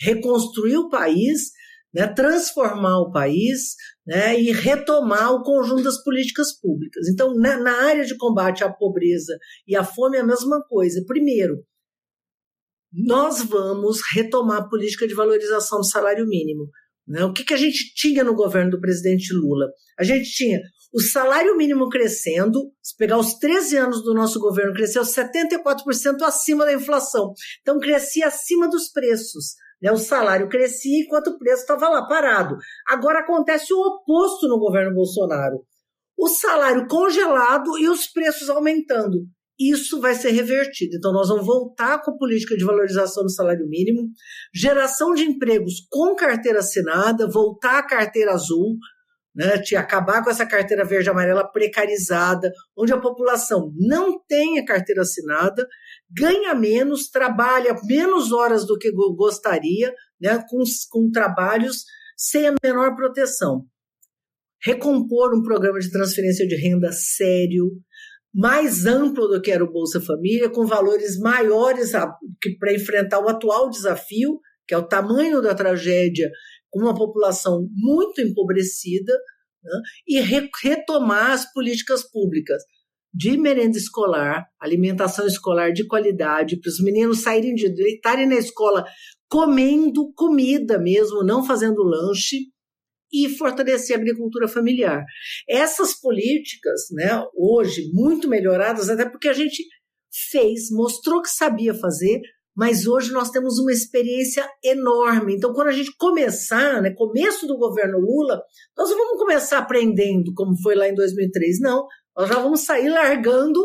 reconstruir 0.00 0.78
o 0.78 0.88
país, 0.88 1.50
né, 1.92 2.06
transformar 2.06 2.98
o 3.00 3.12
país 3.12 3.74
né, 4.06 4.40
e 4.40 4.52
retomar 4.52 5.32
o 5.32 5.42
conjunto 5.42 5.82
das 5.82 6.02
políticas 6.02 6.58
públicas. 6.58 7.08
Então, 7.08 7.34
na, 7.34 7.58
na 7.58 7.82
área 7.84 8.04
de 8.04 8.16
combate 8.16 8.64
à 8.64 8.72
pobreza 8.72 9.36
e 9.66 9.76
à 9.76 9.84
fome 9.84 10.16
é 10.16 10.20
a 10.20 10.26
mesma 10.26 10.62
coisa. 10.66 11.04
Primeiro, 11.06 11.62
nós 12.92 13.42
vamos 13.42 14.00
retomar 14.12 14.62
a 14.62 14.68
política 14.68 15.06
de 15.06 15.14
valorização 15.14 15.78
do 15.78 15.86
salário 15.86 16.26
mínimo. 16.26 16.70
Né? 17.08 17.24
O 17.24 17.32
que, 17.32 17.42
que 17.42 17.54
a 17.54 17.56
gente 17.56 17.94
tinha 17.94 18.22
no 18.22 18.34
governo 18.34 18.70
do 18.70 18.80
presidente 18.80 19.32
Lula? 19.32 19.66
A 19.98 20.04
gente 20.04 20.30
tinha 20.30 20.60
o 20.92 21.00
salário 21.00 21.56
mínimo 21.56 21.88
crescendo, 21.88 22.70
se 22.82 22.96
pegar 22.96 23.18
os 23.18 23.34
13 23.34 23.76
anos 23.76 24.02
do 24.02 24.14
nosso 24.14 24.38
governo, 24.38 24.74
cresceu 24.74 25.02
74% 25.02 26.22
acima 26.22 26.64
da 26.64 26.72
inflação. 26.72 27.32
Então, 27.60 27.78
crescia 27.78 28.26
acima 28.26 28.68
dos 28.68 28.90
preços. 28.90 29.54
Né? 29.82 29.90
O 29.92 29.98
salário 29.98 30.48
crescia 30.48 31.02
enquanto 31.02 31.28
o 31.28 31.38
preço 31.38 31.62
estava 31.62 31.88
lá 31.88 32.06
parado. 32.06 32.56
Agora 32.86 33.20
acontece 33.20 33.72
o 33.72 33.80
oposto 33.80 34.48
no 34.48 34.58
governo 34.58 34.94
Bolsonaro. 34.94 35.62
O 36.16 36.28
salário 36.28 36.86
congelado 36.88 37.78
e 37.78 37.88
os 37.88 38.06
preços 38.06 38.50
aumentando 38.50 39.26
isso 39.58 40.00
vai 40.00 40.14
ser 40.14 40.30
revertido. 40.30 40.96
Então, 40.96 41.12
nós 41.12 41.28
vamos 41.28 41.44
voltar 41.44 42.00
com 42.02 42.12
a 42.12 42.16
política 42.16 42.56
de 42.56 42.64
valorização 42.64 43.24
do 43.24 43.30
salário 43.30 43.66
mínimo, 43.68 44.08
geração 44.54 45.12
de 45.14 45.24
empregos 45.24 45.86
com 45.90 46.14
carteira 46.14 46.60
assinada, 46.60 47.28
voltar 47.28 47.78
à 47.78 47.86
carteira 47.86 48.32
azul, 48.32 48.76
né, 49.34 49.62
acabar 49.76 50.22
com 50.22 50.30
essa 50.30 50.46
carteira 50.46 50.84
verde 50.84 51.10
amarela 51.10 51.46
precarizada, 51.46 52.52
onde 52.76 52.92
a 52.92 53.00
população 53.00 53.72
não 53.76 54.20
tem 54.26 54.58
a 54.58 54.64
carteira 54.64 55.02
assinada, 55.02 55.66
ganha 56.10 56.54
menos, 56.54 57.08
trabalha 57.08 57.74
menos 57.84 58.32
horas 58.32 58.66
do 58.66 58.76
que 58.76 58.90
gostaria, 58.92 59.94
né, 60.20 60.44
com, 60.48 60.62
com 60.90 61.10
trabalhos 61.10 61.84
sem 62.16 62.48
a 62.48 62.54
menor 62.62 62.96
proteção. 62.96 63.64
Recompor 64.60 65.32
um 65.32 65.42
programa 65.42 65.78
de 65.78 65.90
transferência 65.90 66.44
de 66.44 66.56
renda 66.56 66.90
sério, 66.90 67.70
mais 68.38 68.86
amplo 68.86 69.26
do 69.26 69.42
que 69.42 69.50
era 69.50 69.64
o 69.64 69.72
Bolsa 69.72 70.00
Família, 70.00 70.48
com 70.48 70.64
valores 70.64 71.18
maiores 71.18 71.90
para 71.90 72.72
enfrentar 72.72 73.18
o 73.18 73.28
atual 73.28 73.68
desafio, 73.68 74.38
que 74.64 74.72
é 74.72 74.78
o 74.78 74.86
tamanho 74.86 75.42
da 75.42 75.56
tragédia, 75.56 76.30
com 76.70 76.78
uma 76.78 76.94
população 76.94 77.66
muito 77.74 78.20
empobrecida, 78.20 79.12
né, 79.64 79.80
e 80.06 80.20
re 80.20 80.48
retomar 80.62 81.32
as 81.32 81.52
políticas 81.52 82.08
públicas 82.08 82.62
de 83.12 83.36
merenda 83.36 83.76
escolar, 83.76 84.46
alimentação 84.60 85.26
escolar 85.26 85.72
de 85.72 85.84
qualidade, 85.88 86.60
para 86.60 86.68
os 86.68 86.80
meninos 86.80 87.22
saírem 87.22 87.56
de 87.56 87.66
estarem 87.88 88.28
na 88.28 88.36
escola 88.36 88.84
comendo 89.28 90.12
comida 90.14 90.78
mesmo, 90.78 91.24
não 91.24 91.44
fazendo 91.44 91.82
lanche, 91.82 92.52
e 93.12 93.28
fortalecer 93.36 93.96
a 93.96 93.98
agricultura 93.98 94.48
familiar. 94.48 95.04
Essas 95.48 95.98
políticas, 95.98 96.86
né, 96.92 97.22
hoje 97.36 97.90
muito 97.92 98.28
melhoradas, 98.28 98.88
até 98.88 99.08
porque 99.08 99.28
a 99.28 99.32
gente 99.32 99.64
fez, 100.30 100.70
mostrou 100.70 101.22
que 101.22 101.28
sabia 101.28 101.74
fazer, 101.74 102.20
mas 102.58 102.88
hoje 102.88 103.12
nós 103.12 103.30
temos 103.30 103.58
uma 103.60 103.70
experiência 103.70 104.44
enorme. 104.64 105.36
Então, 105.36 105.52
quando 105.52 105.68
a 105.68 105.72
gente 105.72 105.94
começar, 105.96 106.82
né, 106.82 106.92
começo 106.92 107.46
do 107.46 107.56
governo 107.56 108.00
Lula, 108.00 108.42
nós 108.76 108.90
não 108.90 108.96
vamos 108.96 109.18
começar 109.18 109.58
aprendendo 109.58 110.32
como 110.34 110.60
foi 110.60 110.74
lá 110.74 110.88
em 110.88 110.94
2003, 110.94 111.60
não. 111.60 111.86
Nós 112.16 112.28
já 112.28 112.40
vamos 112.40 112.64
sair 112.64 112.88
largando, 112.88 113.60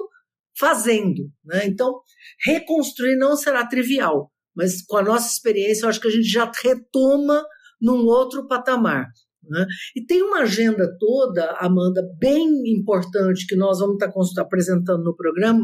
fazendo. 0.60 1.24
Né? 1.44 1.66
Então, 1.66 2.02
reconstruir 2.46 3.16
não 3.18 3.36
será 3.36 3.66
trivial, 3.66 4.32
mas 4.56 4.84
com 4.86 4.98
a 4.98 5.04
nossa 5.04 5.34
experiência, 5.34 5.86
eu 5.86 5.90
acho 5.90 6.00
que 6.00 6.08
a 6.08 6.12
gente 6.12 6.30
já 6.30 6.52
retoma 6.64 7.44
num 7.82 8.06
outro 8.06 8.48
patamar. 8.48 9.08
Né? 9.50 9.66
E 9.96 10.06
tem 10.06 10.22
uma 10.24 10.40
agenda 10.40 10.88
toda, 10.98 11.52
Amanda, 11.60 12.02
bem 12.18 12.48
importante 12.68 13.46
que 13.48 13.56
nós 13.56 13.80
vamos 13.80 13.98
estar 14.30 14.42
apresentando 14.42 15.04
no 15.04 15.16
programa, 15.16 15.60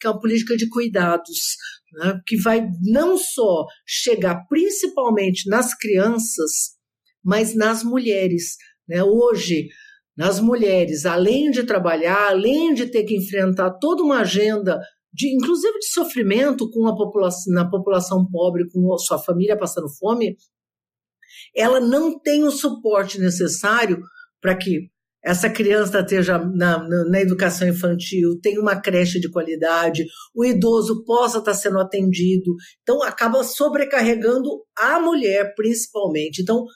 que 0.00 0.06
é 0.06 0.10
uma 0.10 0.20
política 0.20 0.56
de 0.56 0.68
cuidados, 0.68 1.56
né? 1.92 2.20
que 2.26 2.36
vai 2.40 2.66
não 2.82 3.16
só 3.18 3.64
chegar 3.86 4.46
principalmente 4.48 5.48
nas 5.48 5.76
crianças, 5.76 6.74
mas 7.24 7.54
nas 7.54 7.82
mulheres. 7.82 8.56
Né? 8.88 9.02
Hoje, 9.02 9.68
nas 10.16 10.38
mulheres, 10.38 11.04
além 11.04 11.50
de 11.50 11.64
trabalhar, 11.64 12.28
além 12.28 12.72
de 12.72 12.86
ter 12.86 13.02
que 13.02 13.16
enfrentar 13.16 13.78
toda 13.78 14.02
uma 14.02 14.20
agenda 14.20 14.78
de, 15.12 15.32
inclusive 15.34 15.78
de 15.78 15.86
sofrimento 15.86 16.68
com 16.70 16.86
a 16.86 16.96
população, 16.96 17.52
na 17.52 17.68
população 17.68 18.26
pobre, 18.28 18.68
com 18.70 18.92
a 18.92 18.98
sua 18.98 19.18
família 19.18 19.56
passando 19.56 19.88
fome, 19.88 20.36
ela 21.54 21.80
não 21.80 22.18
tem 22.18 22.44
o 22.44 22.50
suporte 22.50 23.18
necessário 23.18 24.00
para 24.40 24.56
que 24.56 24.88
essa 25.24 25.48
criança 25.48 26.00
esteja 26.00 26.38
na, 26.38 26.86
na, 26.86 27.04
na, 27.06 27.20
educação 27.20 27.66
infantil, 27.66 28.38
tenha 28.42 28.60
uma 28.60 28.78
creche 28.78 29.18
de 29.18 29.30
qualidade, 29.30 30.04
o 30.34 30.44
idoso 30.44 31.02
possa 31.06 31.38
estar 31.38 31.54
sendo 31.54 31.78
atendido. 31.78 32.54
Então, 32.82 33.02
acaba 33.02 33.42
sobrecarregando 33.42 34.50
a 34.76 35.00
mulher, 35.00 35.54
principalmente. 35.54 36.42
Então, 36.42 36.66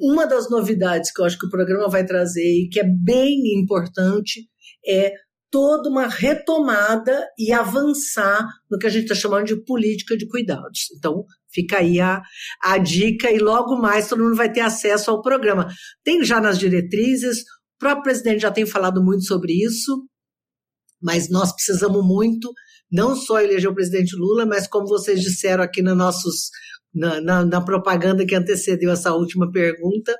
uma 0.00 0.26
das 0.26 0.48
novidades 0.48 1.12
que 1.12 1.20
eu 1.20 1.26
acho 1.26 1.38
que 1.38 1.46
o 1.46 1.50
programa 1.50 1.90
vai 1.90 2.06
trazer 2.06 2.42
e 2.42 2.68
que 2.70 2.80
é 2.80 2.84
bem 2.84 3.60
importante 3.60 4.48
é 4.86 5.12
toda 5.50 5.88
uma 5.88 6.06
retomada 6.06 7.26
e 7.36 7.52
avançar 7.52 8.46
no 8.70 8.78
que 8.78 8.86
a 8.86 8.90
gente 8.90 9.02
está 9.02 9.14
chamando 9.14 9.46
de 9.46 9.64
política 9.64 10.16
de 10.16 10.26
cuidados. 10.28 10.86
Então, 10.96 11.24
fica 11.52 11.78
aí 11.78 12.00
a, 12.00 12.22
a 12.62 12.78
dica 12.78 13.30
e 13.30 13.38
logo 13.38 13.76
mais 13.76 14.08
todo 14.08 14.22
mundo 14.22 14.36
vai 14.36 14.50
ter 14.50 14.60
acesso 14.60 15.10
ao 15.10 15.20
programa. 15.20 15.66
Tem 16.04 16.24
já 16.24 16.40
nas 16.40 16.58
diretrizes, 16.58 17.40
o 17.40 17.78
próprio 17.78 18.04
presidente 18.04 18.42
já 18.42 18.50
tem 18.50 18.64
falado 18.64 19.02
muito 19.02 19.24
sobre 19.24 19.52
isso, 19.52 20.06
mas 21.02 21.28
nós 21.28 21.52
precisamos 21.52 22.04
muito, 22.04 22.52
não 22.90 23.16
só 23.16 23.40
eleger 23.40 23.70
o 23.70 23.74
presidente 23.74 24.14
Lula, 24.16 24.46
mas 24.46 24.68
como 24.68 24.86
vocês 24.86 25.20
disseram 25.20 25.64
aqui 25.64 25.82
nos 25.82 25.96
nossos 25.96 26.50
na, 26.94 27.20
na, 27.20 27.44
na 27.44 27.64
propaganda 27.64 28.26
que 28.26 28.34
antecedeu 28.34 28.90
essa 28.90 29.14
última 29.14 29.50
pergunta, 29.50 30.16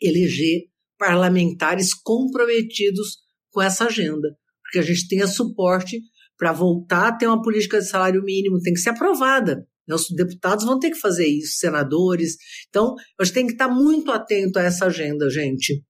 eleger 0.00 0.64
parlamentares 0.98 1.94
comprometidos 1.94 3.25
com 3.56 3.62
essa 3.62 3.86
agenda, 3.86 4.28
porque 4.62 4.78
a 4.78 4.82
gente 4.82 5.08
tenha 5.08 5.26
suporte 5.26 5.98
para 6.36 6.52
voltar 6.52 7.08
a 7.08 7.16
ter 7.16 7.26
uma 7.26 7.40
política 7.40 7.78
de 7.78 7.88
salário 7.88 8.22
mínimo, 8.22 8.60
tem 8.60 8.74
que 8.74 8.80
ser 8.80 8.90
aprovada. 8.90 9.66
Né? 9.88 9.94
Os 9.94 10.10
deputados 10.14 10.66
vão 10.66 10.78
ter 10.78 10.90
que 10.90 11.00
fazer 11.00 11.26
isso, 11.26 11.58
senadores. 11.58 12.36
Então, 12.68 12.94
a 13.18 13.24
gente 13.24 13.32
tem 13.32 13.46
que 13.46 13.52
estar 13.54 13.68
muito 13.68 14.10
atento 14.12 14.58
a 14.58 14.62
essa 14.62 14.84
agenda, 14.84 15.30
gente. 15.30 15.82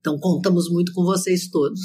Então, 0.00 0.18
contamos 0.18 0.68
muito 0.68 0.92
com 0.92 1.02
vocês 1.02 1.48
todos. 1.48 1.80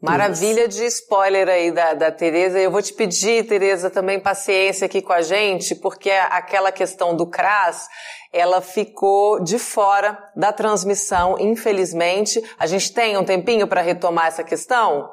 Maravilha 0.00 0.68
de 0.68 0.84
spoiler 0.86 1.48
aí 1.48 1.72
da, 1.72 1.92
da 1.92 2.12
Tereza. 2.12 2.58
Eu 2.58 2.70
vou 2.70 2.80
te 2.80 2.92
pedir, 2.92 3.46
Tereza, 3.46 3.90
também 3.90 4.20
paciência 4.20 4.86
aqui 4.86 5.02
com 5.02 5.12
a 5.12 5.22
gente, 5.22 5.74
porque 5.74 6.10
aquela 6.10 6.70
questão 6.70 7.16
do 7.16 7.26
CRAS, 7.26 7.88
ela 8.32 8.60
ficou 8.60 9.42
de 9.42 9.58
fora 9.58 10.16
da 10.36 10.52
transmissão, 10.52 11.36
infelizmente. 11.40 12.40
A 12.58 12.66
gente 12.66 12.92
tem 12.92 13.16
um 13.18 13.24
tempinho 13.24 13.66
para 13.66 13.80
retomar 13.80 14.26
essa 14.26 14.44
questão? 14.44 15.08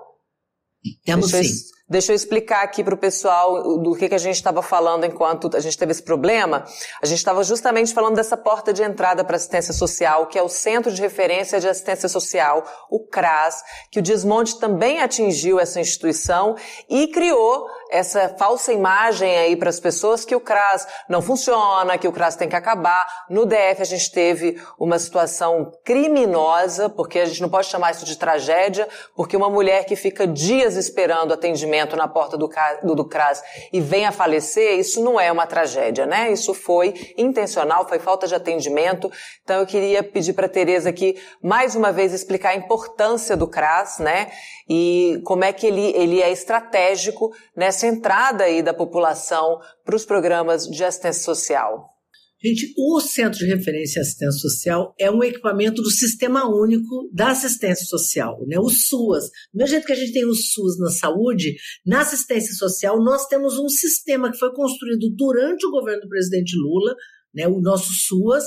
Temos 1.03 1.31
Deixa 1.31 1.49
sim. 1.49 1.74
Deixa 1.87 2.11
eu 2.11 2.15
explicar 2.15 2.63
aqui 2.63 2.83
para 2.83 2.95
o 2.95 2.97
pessoal 2.97 3.77
do 3.77 3.93
que, 3.93 4.09
que 4.09 4.15
a 4.15 4.19
gente 4.19 4.37
estava 4.37 4.63
falando 4.63 5.05
enquanto 5.05 5.55
a 5.55 5.59
gente 5.59 5.77
teve 5.77 5.91
esse 5.91 6.01
problema. 6.01 6.65
A 6.99 7.05
gente 7.05 7.19
estava 7.19 7.43
justamente 7.43 7.93
falando 7.93 8.15
dessa 8.15 8.35
porta 8.35 8.73
de 8.73 8.81
entrada 8.81 9.23
para 9.23 9.35
assistência 9.35 9.71
social, 9.71 10.25
que 10.25 10.35
é 10.35 10.41
o 10.41 10.49
Centro 10.49 10.91
de 10.91 10.99
Referência 10.99 11.59
de 11.59 11.69
Assistência 11.69 12.09
Social, 12.09 12.63
o 12.89 13.05
CRAS, 13.05 13.63
que 13.91 13.99
o 13.99 14.01
desmonte 14.01 14.59
também 14.59 14.99
atingiu 14.99 15.59
essa 15.59 15.79
instituição 15.79 16.55
e 16.89 17.07
criou 17.09 17.67
essa 17.91 18.29
falsa 18.29 18.73
imagem 18.73 19.37
aí 19.37 19.55
para 19.55 19.69
as 19.69 19.79
pessoas 19.79 20.25
que 20.25 20.35
o 20.35 20.39
CRAS 20.39 20.87
não 21.07 21.21
funciona, 21.21 21.99
que 21.99 22.07
o 22.07 22.11
CRAS 22.11 22.35
tem 22.35 22.49
que 22.49 22.55
acabar. 22.55 23.05
No 23.29 23.45
DF 23.45 23.79
a 23.79 23.85
gente 23.85 24.11
teve 24.11 24.59
uma 24.79 24.97
situação 24.97 25.71
criminosa, 25.83 26.89
porque 26.89 27.19
a 27.19 27.25
gente 27.25 27.43
não 27.43 27.49
pode 27.49 27.67
chamar 27.67 27.91
isso 27.91 28.05
de 28.05 28.17
tragédia, 28.17 28.89
porque 29.15 29.37
uma 29.37 29.51
mulher 29.51 29.85
que 29.85 29.95
fica 29.95 30.25
dias 30.25 30.77
esperando 30.77 31.31
atendimento 31.31 31.74
na 31.95 32.07
porta 32.07 32.37
do, 32.37 32.49
do, 32.83 32.95
do 32.95 33.05
CRAS 33.05 33.41
e 33.71 33.79
vem 33.79 34.05
a 34.05 34.11
falecer, 34.11 34.77
isso 34.77 35.03
não 35.03 35.19
é 35.19 35.31
uma 35.31 35.47
tragédia, 35.47 36.05
né? 36.05 36.31
Isso 36.31 36.53
foi 36.53 37.13
intencional, 37.17 37.87
foi 37.87 37.99
falta 37.99 38.27
de 38.27 38.35
atendimento. 38.35 39.09
Então 39.43 39.59
eu 39.59 39.65
queria 39.65 40.03
pedir 40.03 40.33
para 40.33 40.47
a 40.47 40.49
Tereza 40.49 40.89
aqui 40.89 41.15
mais 41.41 41.75
uma 41.75 41.91
vez 41.91 42.13
explicar 42.13 42.49
a 42.49 42.55
importância 42.55 43.37
do 43.37 43.47
CRAS, 43.47 43.99
né? 43.99 44.31
E 44.67 45.21
como 45.23 45.43
é 45.43 45.53
que 45.53 45.67
ele, 45.67 45.93
ele 45.95 46.21
é 46.21 46.31
estratégico 46.31 47.31
nessa 47.55 47.75
essa 47.75 47.87
entrada 47.87 48.45
aí 48.45 48.61
da 48.61 48.73
população 48.73 49.59
para 49.83 49.95
os 49.95 50.05
programas 50.05 50.65
de 50.65 50.83
assistência 50.83 51.23
social? 51.23 51.94
Gente, 52.43 52.73
o 52.77 52.99
Centro 52.99 53.39
de 53.39 53.45
Referência 53.45 53.99
e 53.99 54.01
Assistência 54.01 54.39
Social 54.39 54.93
é 54.99 55.09
um 55.09 55.23
equipamento 55.23 55.81
do 55.81 55.89
Sistema 55.89 56.45
Único 56.47 57.09
da 57.13 57.29
Assistência 57.29 57.85
Social, 57.85 58.45
né? 58.45 58.59
o 58.59 58.69
SUAS. 58.69 59.25
Do 59.53 59.59
mesmo 59.59 59.71
jeito 59.71 59.85
que 59.85 59.93
a 59.93 59.95
gente 59.95 60.11
tem 60.11 60.25
o 60.25 60.35
SUS 60.35 60.77
na 60.77 60.89
saúde, 60.89 61.55
na 61.85 62.01
assistência 62.01 62.53
social 62.53 63.01
nós 63.01 63.25
temos 63.27 63.57
um 63.57 63.69
sistema 63.69 64.31
que 64.31 64.37
foi 64.37 64.53
construído 64.53 65.09
durante 65.15 65.65
o 65.65 65.71
governo 65.71 66.01
do 66.01 66.09
presidente 66.09 66.55
Lula, 66.57 66.93
né? 67.33 67.47
o 67.47 67.61
nosso 67.61 67.91
SUAS, 67.91 68.43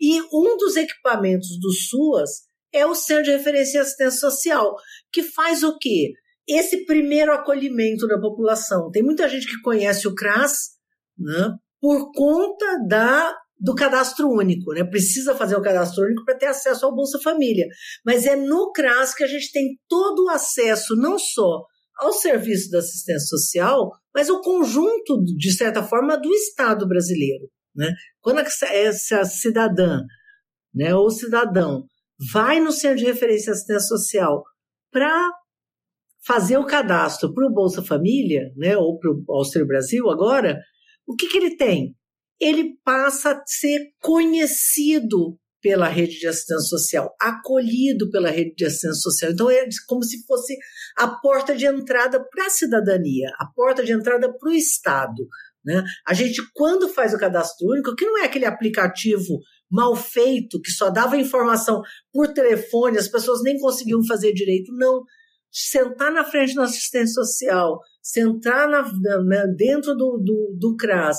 e 0.00 0.20
um 0.32 0.56
dos 0.56 0.76
equipamentos 0.76 1.48
do 1.60 1.72
SUAS 1.72 2.30
é 2.72 2.86
o 2.86 2.94
Centro 2.94 3.24
de 3.24 3.30
Referência 3.32 3.78
e 3.78 3.80
Assistência 3.80 4.20
Social, 4.20 4.74
que 5.12 5.22
faz 5.22 5.62
o 5.62 5.76
quê? 5.78 6.12
esse 6.48 6.84
primeiro 6.84 7.32
acolhimento 7.32 8.06
da 8.06 8.18
população. 8.18 8.90
Tem 8.90 9.02
muita 9.02 9.28
gente 9.28 9.46
que 9.46 9.60
conhece 9.62 10.08
o 10.08 10.14
CRAS 10.14 10.70
né, 11.16 11.56
por 11.82 12.12
conta 12.12 12.78
da 12.88 13.36
do 13.58 13.76
cadastro 13.76 14.28
único, 14.28 14.72
né? 14.72 14.82
Precisa 14.82 15.36
fazer 15.36 15.54
o 15.54 15.62
cadastro 15.62 16.04
único 16.04 16.24
para 16.24 16.36
ter 16.36 16.46
acesso 16.46 16.84
ao 16.84 16.94
Bolsa 16.94 17.20
Família. 17.22 17.64
Mas 18.04 18.26
é 18.26 18.34
no 18.34 18.72
CRAS 18.72 19.14
que 19.14 19.22
a 19.22 19.26
gente 19.26 19.52
tem 19.52 19.78
todo 19.88 20.24
o 20.24 20.30
acesso, 20.30 20.96
não 20.96 21.16
só 21.16 21.64
ao 21.96 22.12
serviço 22.12 22.70
da 22.70 22.78
assistência 22.78 23.28
social, 23.28 23.88
mas 24.12 24.28
o 24.28 24.40
conjunto, 24.40 25.22
de 25.22 25.52
certa 25.52 25.80
forma, 25.80 26.16
do 26.16 26.28
Estado 26.32 26.88
brasileiro. 26.88 27.48
Né? 27.74 27.94
Quando 28.20 28.40
essa 28.40 29.24
cidadã 29.24 30.00
né, 30.74 30.94
ou 30.94 31.08
cidadão 31.10 31.84
vai 32.32 32.58
no 32.58 32.72
centro 32.72 32.98
de 32.98 33.04
referência 33.04 33.46
de 33.46 33.50
assistência 33.52 33.88
social 33.88 34.42
para 34.90 35.30
fazer 36.26 36.56
o 36.56 36.66
cadastro 36.66 37.32
para 37.32 37.46
o 37.46 37.52
Bolsa 37.52 37.82
Família, 37.82 38.50
né, 38.56 38.76
ou 38.76 38.98
para 38.98 39.10
o 39.10 39.24
Auxílio 39.36 39.66
Brasil 39.66 40.08
agora, 40.10 40.58
o 41.06 41.14
que, 41.14 41.28
que 41.28 41.38
ele 41.38 41.56
tem? 41.56 41.94
Ele 42.40 42.76
passa 42.84 43.32
a 43.32 43.42
ser 43.46 43.92
conhecido 44.00 45.38
pela 45.62 45.86
rede 45.86 46.18
de 46.18 46.26
assistência 46.26 46.68
social, 46.68 47.14
acolhido 47.20 48.10
pela 48.10 48.30
rede 48.30 48.54
de 48.56 48.64
assistência 48.64 49.00
social. 49.00 49.30
Então 49.30 49.48
é 49.48 49.64
como 49.86 50.02
se 50.02 50.24
fosse 50.26 50.56
a 50.98 51.06
porta 51.06 51.54
de 51.54 51.66
entrada 51.66 52.22
para 52.28 52.46
a 52.46 52.50
cidadania, 52.50 53.30
a 53.38 53.46
porta 53.46 53.84
de 53.84 53.92
entrada 53.92 54.32
para 54.36 54.50
o 54.50 54.52
Estado. 54.52 55.26
Né? 55.64 55.84
A 56.06 56.12
gente, 56.12 56.42
quando 56.52 56.88
faz 56.88 57.14
o 57.14 57.18
cadastro 57.18 57.68
único, 57.68 57.94
que 57.94 58.04
não 58.04 58.18
é 58.18 58.24
aquele 58.24 58.44
aplicativo 58.44 59.38
mal 59.70 59.94
feito, 59.94 60.60
que 60.60 60.72
só 60.72 60.90
dava 60.90 61.16
informação 61.16 61.80
por 62.12 62.32
telefone, 62.32 62.98
as 62.98 63.08
pessoas 63.08 63.40
nem 63.42 63.58
conseguiam 63.58 64.04
fazer 64.04 64.32
direito, 64.32 64.72
não. 64.74 65.02
Sentar 65.52 66.10
na 66.10 66.24
frente 66.24 66.54
da 66.54 66.64
assistência 66.64 67.14
social, 67.14 67.78
sentar 68.02 68.68
na, 68.68 68.82
na, 69.22 69.46
dentro 69.46 69.94
do, 69.94 70.18
do, 70.18 70.56
do 70.58 70.76
CRAS, 70.76 71.18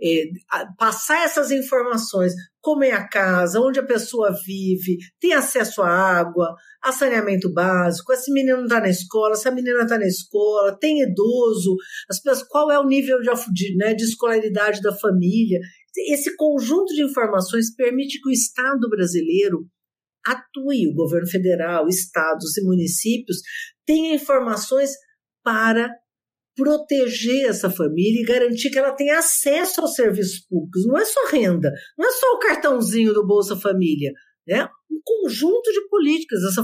é, 0.00 0.30
passar 0.78 1.24
essas 1.24 1.50
informações, 1.50 2.32
como 2.60 2.84
é 2.84 2.92
a 2.92 3.08
casa, 3.08 3.60
onde 3.60 3.80
a 3.80 3.86
pessoa 3.86 4.32
vive, 4.46 4.96
tem 5.20 5.32
acesso 5.32 5.82
à 5.82 5.88
água, 5.88 6.54
a 6.82 6.92
saneamento 6.92 7.52
básico, 7.52 8.12
esse 8.12 8.32
menino 8.32 8.62
está 8.62 8.80
na 8.80 8.88
escola, 8.88 9.32
essa 9.32 9.50
menina 9.50 9.82
está 9.82 9.98
na 9.98 10.06
escola, 10.06 10.78
tem 10.78 11.02
idoso, 11.02 11.76
as 12.08 12.20
pessoas, 12.20 12.46
qual 12.48 12.70
é 12.70 12.78
o 12.78 12.86
nível 12.86 13.18
de, 13.20 13.76
né, 13.76 13.94
de 13.94 14.04
escolaridade 14.04 14.80
da 14.80 14.94
família. 14.94 15.58
Esse 16.12 16.36
conjunto 16.36 16.94
de 16.94 17.02
informações 17.02 17.74
permite 17.74 18.20
que 18.20 18.28
o 18.28 18.32
Estado 18.32 18.88
brasileiro 18.88 19.66
atue, 20.32 20.88
o 20.88 20.94
governo 20.94 21.28
federal, 21.28 21.88
estados 21.88 22.56
e 22.56 22.64
municípios 22.64 23.38
tenha 23.86 24.14
informações 24.14 24.90
para 25.42 25.90
proteger 26.54 27.48
essa 27.48 27.70
família 27.70 28.20
e 28.20 28.24
garantir 28.24 28.70
que 28.70 28.78
ela 28.78 28.92
tenha 28.92 29.18
acesso 29.18 29.80
aos 29.80 29.94
serviços 29.94 30.40
públicos. 30.40 30.86
Não 30.86 30.98
é 30.98 31.04
só 31.04 31.26
renda, 31.28 31.72
não 31.96 32.08
é 32.08 32.12
só 32.12 32.26
o 32.34 32.38
cartãozinho 32.38 33.14
do 33.14 33.24
Bolsa 33.24 33.56
Família, 33.56 34.12
né? 34.46 34.68
Um 34.90 35.00
conjunto 35.04 35.70
de 35.70 35.88
políticas. 35.88 36.40
Essa, 36.42 36.62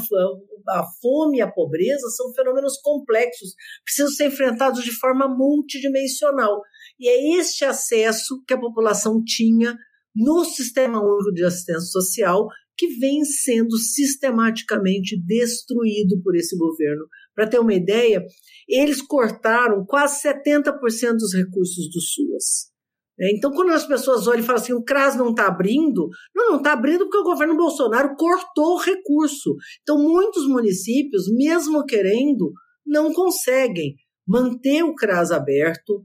a 0.69 0.85
fome 1.01 1.39
e 1.39 1.41
a 1.41 1.51
pobreza 1.51 2.09
são 2.11 2.33
fenômenos 2.35 2.79
complexos, 2.83 3.55
precisam 3.85 4.11
ser 4.11 4.27
enfrentados 4.27 4.83
de 4.83 4.91
forma 4.91 5.29
multidimensional. 5.29 6.61
E 6.99 7.09
é 7.09 7.39
este 7.39 7.65
acesso 7.65 8.43
que 8.47 8.55
a 8.55 8.61
população 8.61 9.23
tinha 9.25 9.77
no 10.15 10.45
Sistema 10.45 11.01
Único 11.01 11.33
de 11.33 11.45
Assistência 11.45 11.89
Social 11.89 12.49
que 12.77 12.87
vem 12.99 13.25
sendo 13.25 13.77
sistematicamente 13.77 15.21
destruído 15.25 16.21
por 16.23 16.35
esse 16.37 16.57
governo. 16.57 17.07
Para 17.35 17.47
ter 17.47 17.59
uma 17.59 17.75
ideia, 17.75 18.25
eles 18.69 19.01
cortaram 19.01 19.85
quase 19.87 20.23
70% 20.23 20.73
dos 21.17 21.35
recursos 21.35 21.89
do 21.91 22.01
SUAS. 22.01 22.75
É, 23.19 23.33
então, 23.37 23.53
quando 23.53 23.71
as 23.71 23.87
pessoas 23.87 24.27
olham 24.27 24.41
e 24.41 24.47
falam 24.47 24.61
assim, 24.61 24.73
o 24.73 24.83
CRAS 24.83 25.17
não 25.17 25.31
está 25.31 25.47
abrindo, 25.47 26.09
não, 26.35 26.51
não 26.53 26.57
está 26.59 26.73
abrindo 26.73 27.05
porque 27.05 27.19
o 27.19 27.25
governo 27.25 27.57
Bolsonaro 27.57 28.17
cortou 28.17 28.75
o 28.75 28.81
recurso. 28.81 29.55
Então, 29.83 29.97
muitos 29.97 30.49
municípios, 30.49 31.33
mesmo 31.33 31.85
querendo, 31.85 32.53
não 32.85 33.13
conseguem 33.13 33.95
manter 34.27 34.83
o 34.83 34.95
CRAS 34.95 35.31
aberto, 35.31 36.03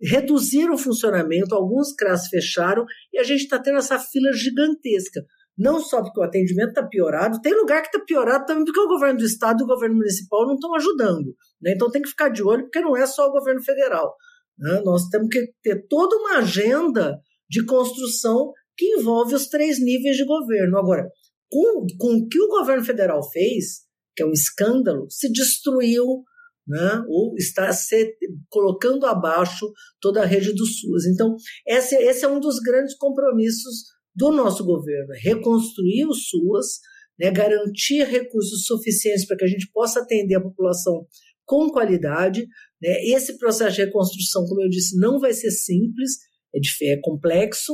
reduzir 0.00 0.68
o 0.70 0.78
funcionamento, 0.78 1.54
alguns 1.54 1.92
CRAS 1.92 2.28
fecharam 2.28 2.84
e 3.12 3.18
a 3.18 3.22
gente 3.22 3.42
está 3.42 3.58
tendo 3.58 3.78
essa 3.78 3.98
fila 3.98 4.32
gigantesca. 4.32 5.20
Não 5.58 5.80
só 5.80 6.02
porque 6.02 6.20
o 6.20 6.22
atendimento 6.22 6.68
está 6.68 6.86
piorado, 6.86 7.40
tem 7.40 7.52
lugar 7.52 7.82
que 7.82 7.88
está 7.88 7.98
piorado 7.98 8.46
também 8.46 8.64
porque 8.64 8.80
o 8.80 8.86
governo 8.86 9.18
do 9.18 9.24
estado 9.24 9.60
e 9.60 9.64
o 9.64 9.66
governo 9.66 9.96
municipal 9.96 10.46
não 10.46 10.54
estão 10.54 10.74
ajudando. 10.76 11.34
Né? 11.60 11.72
Então 11.74 11.90
tem 11.90 12.00
que 12.00 12.10
ficar 12.10 12.28
de 12.28 12.42
olho, 12.42 12.62
porque 12.62 12.80
não 12.80 12.96
é 12.96 13.06
só 13.06 13.26
o 13.26 13.32
governo 13.32 13.62
federal. 13.62 14.14
Né? 14.56 14.80
Nós 14.84 15.08
temos 15.08 15.28
que 15.28 15.52
ter 15.62 15.86
toda 15.88 16.16
uma 16.16 16.38
agenda 16.38 17.18
de 17.50 17.64
construção 17.64 18.52
que 18.76 18.86
envolve 18.94 19.34
os 19.34 19.48
três 19.48 19.82
níveis 19.82 20.16
de 20.16 20.24
governo. 20.24 20.78
Agora, 20.78 21.08
com, 21.50 21.86
com 21.98 22.14
o 22.14 22.28
que 22.28 22.40
o 22.40 22.48
governo 22.48 22.84
federal 22.84 23.20
fez, 23.30 23.80
que 24.14 24.22
é 24.22 24.26
um 24.26 24.32
escândalo, 24.32 25.10
se 25.10 25.30
destruiu 25.32 26.22
né, 26.68 27.02
ou 27.08 27.34
está 27.36 27.72
se 27.72 28.14
colocando 28.50 29.06
abaixo 29.06 29.66
toda 30.00 30.22
a 30.22 30.26
rede 30.26 30.52
do 30.52 30.66
SUS. 30.66 31.06
Então, 31.06 31.34
esse, 31.66 31.96
esse 31.96 32.24
é 32.24 32.28
um 32.28 32.38
dos 32.38 32.58
grandes 32.60 32.94
compromissos 32.96 33.84
do 34.18 34.32
nosso 34.32 34.64
governo, 34.64 35.14
reconstruir 35.22 36.04
o 36.06 36.12
SUAS, 36.12 36.80
né, 37.18 37.30
garantir 37.30 38.02
recursos 38.04 38.64
suficientes 38.66 39.24
para 39.24 39.36
que 39.36 39.44
a 39.44 39.48
gente 39.48 39.70
possa 39.72 40.00
atender 40.00 40.34
a 40.34 40.40
população 40.40 41.06
com 41.44 41.70
qualidade. 41.70 42.46
Né? 42.82 43.04
Esse 43.06 43.38
processo 43.38 43.76
de 43.76 43.84
reconstrução, 43.84 44.44
como 44.44 44.60
eu 44.62 44.68
disse, 44.68 44.98
não 44.98 45.20
vai 45.20 45.32
ser 45.32 45.52
simples, 45.52 46.10
é, 46.52 46.58
de, 46.58 46.70
é 46.90 47.00
complexo, 47.00 47.72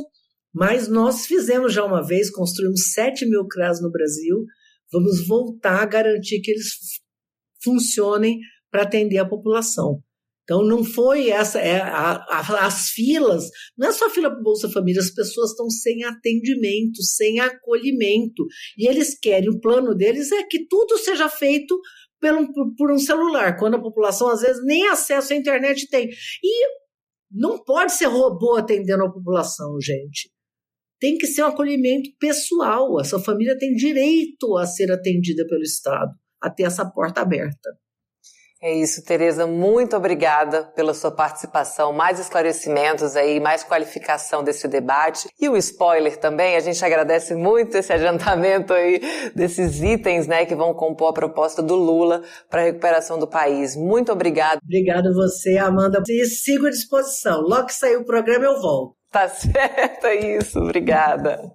mas 0.52 0.86
nós 0.86 1.24
fizemos 1.24 1.72
já 1.72 1.84
uma 1.84 2.06
vez, 2.06 2.30
construímos 2.30 2.92
7 2.92 3.26
mil 3.26 3.46
CRAS 3.48 3.80
no 3.80 3.90
Brasil, 3.90 4.44
vamos 4.92 5.26
voltar 5.26 5.82
a 5.82 5.86
garantir 5.86 6.40
que 6.40 6.50
eles 6.50 6.68
funcionem 7.62 8.38
para 8.70 8.82
atender 8.82 9.18
a 9.18 9.28
população. 9.28 10.02
Então 10.44 10.62
não 10.62 10.84
foi 10.84 11.30
essa, 11.30 11.58
é, 11.58 11.80
a, 11.80 12.16
a, 12.16 12.66
as 12.66 12.90
filas, 12.90 13.44
não 13.76 13.88
é 13.88 13.92
só 13.92 14.10
fila 14.10 14.30
para 14.30 14.42
Bolsa 14.42 14.68
Família, 14.68 15.00
as 15.00 15.10
pessoas 15.10 15.50
estão 15.50 15.70
sem 15.70 16.04
atendimento, 16.04 17.02
sem 17.02 17.40
acolhimento. 17.40 18.44
E 18.76 18.86
eles 18.86 19.18
querem, 19.18 19.48
o 19.48 19.58
plano 19.58 19.94
deles 19.94 20.30
é 20.32 20.42
que 20.44 20.66
tudo 20.66 20.98
seja 20.98 21.30
feito 21.30 21.74
por, 22.20 22.52
por, 22.52 22.74
por 22.76 22.92
um 22.92 22.98
celular, 22.98 23.58
quando 23.58 23.76
a 23.76 23.82
população 23.82 24.28
às 24.28 24.42
vezes 24.42 24.62
nem 24.64 24.86
acesso 24.88 25.32
à 25.32 25.36
internet 25.36 25.88
tem. 25.88 26.10
E 26.42 26.66
não 27.30 27.64
pode 27.64 27.92
ser 27.92 28.06
robô 28.06 28.56
atendendo 28.56 29.04
a 29.04 29.12
população, 29.12 29.80
gente. 29.80 30.30
Tem 31.00 31.16
que 31.16 31.26
ser 31.26 31.42
um 31.42 31.48
acolhimento 31.48 32.10
pessoal. 32.20 33.00
Essa 33.00 33.18
família 33.18 33.58
tem 33.58 33.74
direito 33.74 34.56
a 34.56 34.66
ser 34.66 34.92
atendida 34.92 35.44
pelo 35.48 35.62
Estado, 35.62 36.12
a 36.40 36.50
ter 36.50 36.64
essa 36.64 36.88
porta 36.88 37.22
aberta. 37.22 37.70
É 38.64 38.72
isso, 38.72 39.04
Tereza. 39.04 39.46
Muito 39.46 39.94
obrigada 39.94 40.62
pela 40.74 40.94
sua 40.94 41.10
participação, 41.10 41.92
mais 41.92 42.18
esclarecimentos 42.18 43.14
aí, 43.14 43.38
mais 43.38 43.62
qualificação 43.62 44.42
desse 44.42 44.66
debate. 44.66 45.28
E 45.38 45.50
o 45.50 45.56
spoiler 45.58 46.16
também, 46.16 46.56
a 46.56 46.60
gente 46.60 46.82
agradece 46.82 47.34
muito 47.34 47.76
esse 47.76 47.92
adiantamento 47.92 48.72
aí 48.72 49.02
desses 49.34 49.82
itens, 49.82 50.26
né, 50.26 50.46
que 50.46 50.54
vão 50.54 50.72
compor 50.72 51.10
a 51.10 51.12
proposta 51.12 51.62
do 51.62 51.74
Lula 51.74 52.22
para 52.48 52.62
a 52.62 52.64
recuperação 52.64 53.18
do 53.18 53.26
país. 53.26 53.76
Muito 53.76 54.10
obrigada. 54.10 54.58
Obrigada 54.64 55.12
você, 55.12 55.58
Amanda. 55.58 56.02
E 56.08 56.24
sigo 56.24 56.66
à 56.66 56.70
disposição. 56.70 57.42
Logo 57.42 57.66
que 57.66 57.74
sair 57.74 57.98
o 57.98 58.04
programa, 58.06 58.46
eu 58.46 58.58
volto. 58.62 58.96
Tá 59.14 59.28
certo, 59.30 60.06
é 60.06 60.38
isso. 60.38 60.58
Obrigada. 60.58 61.52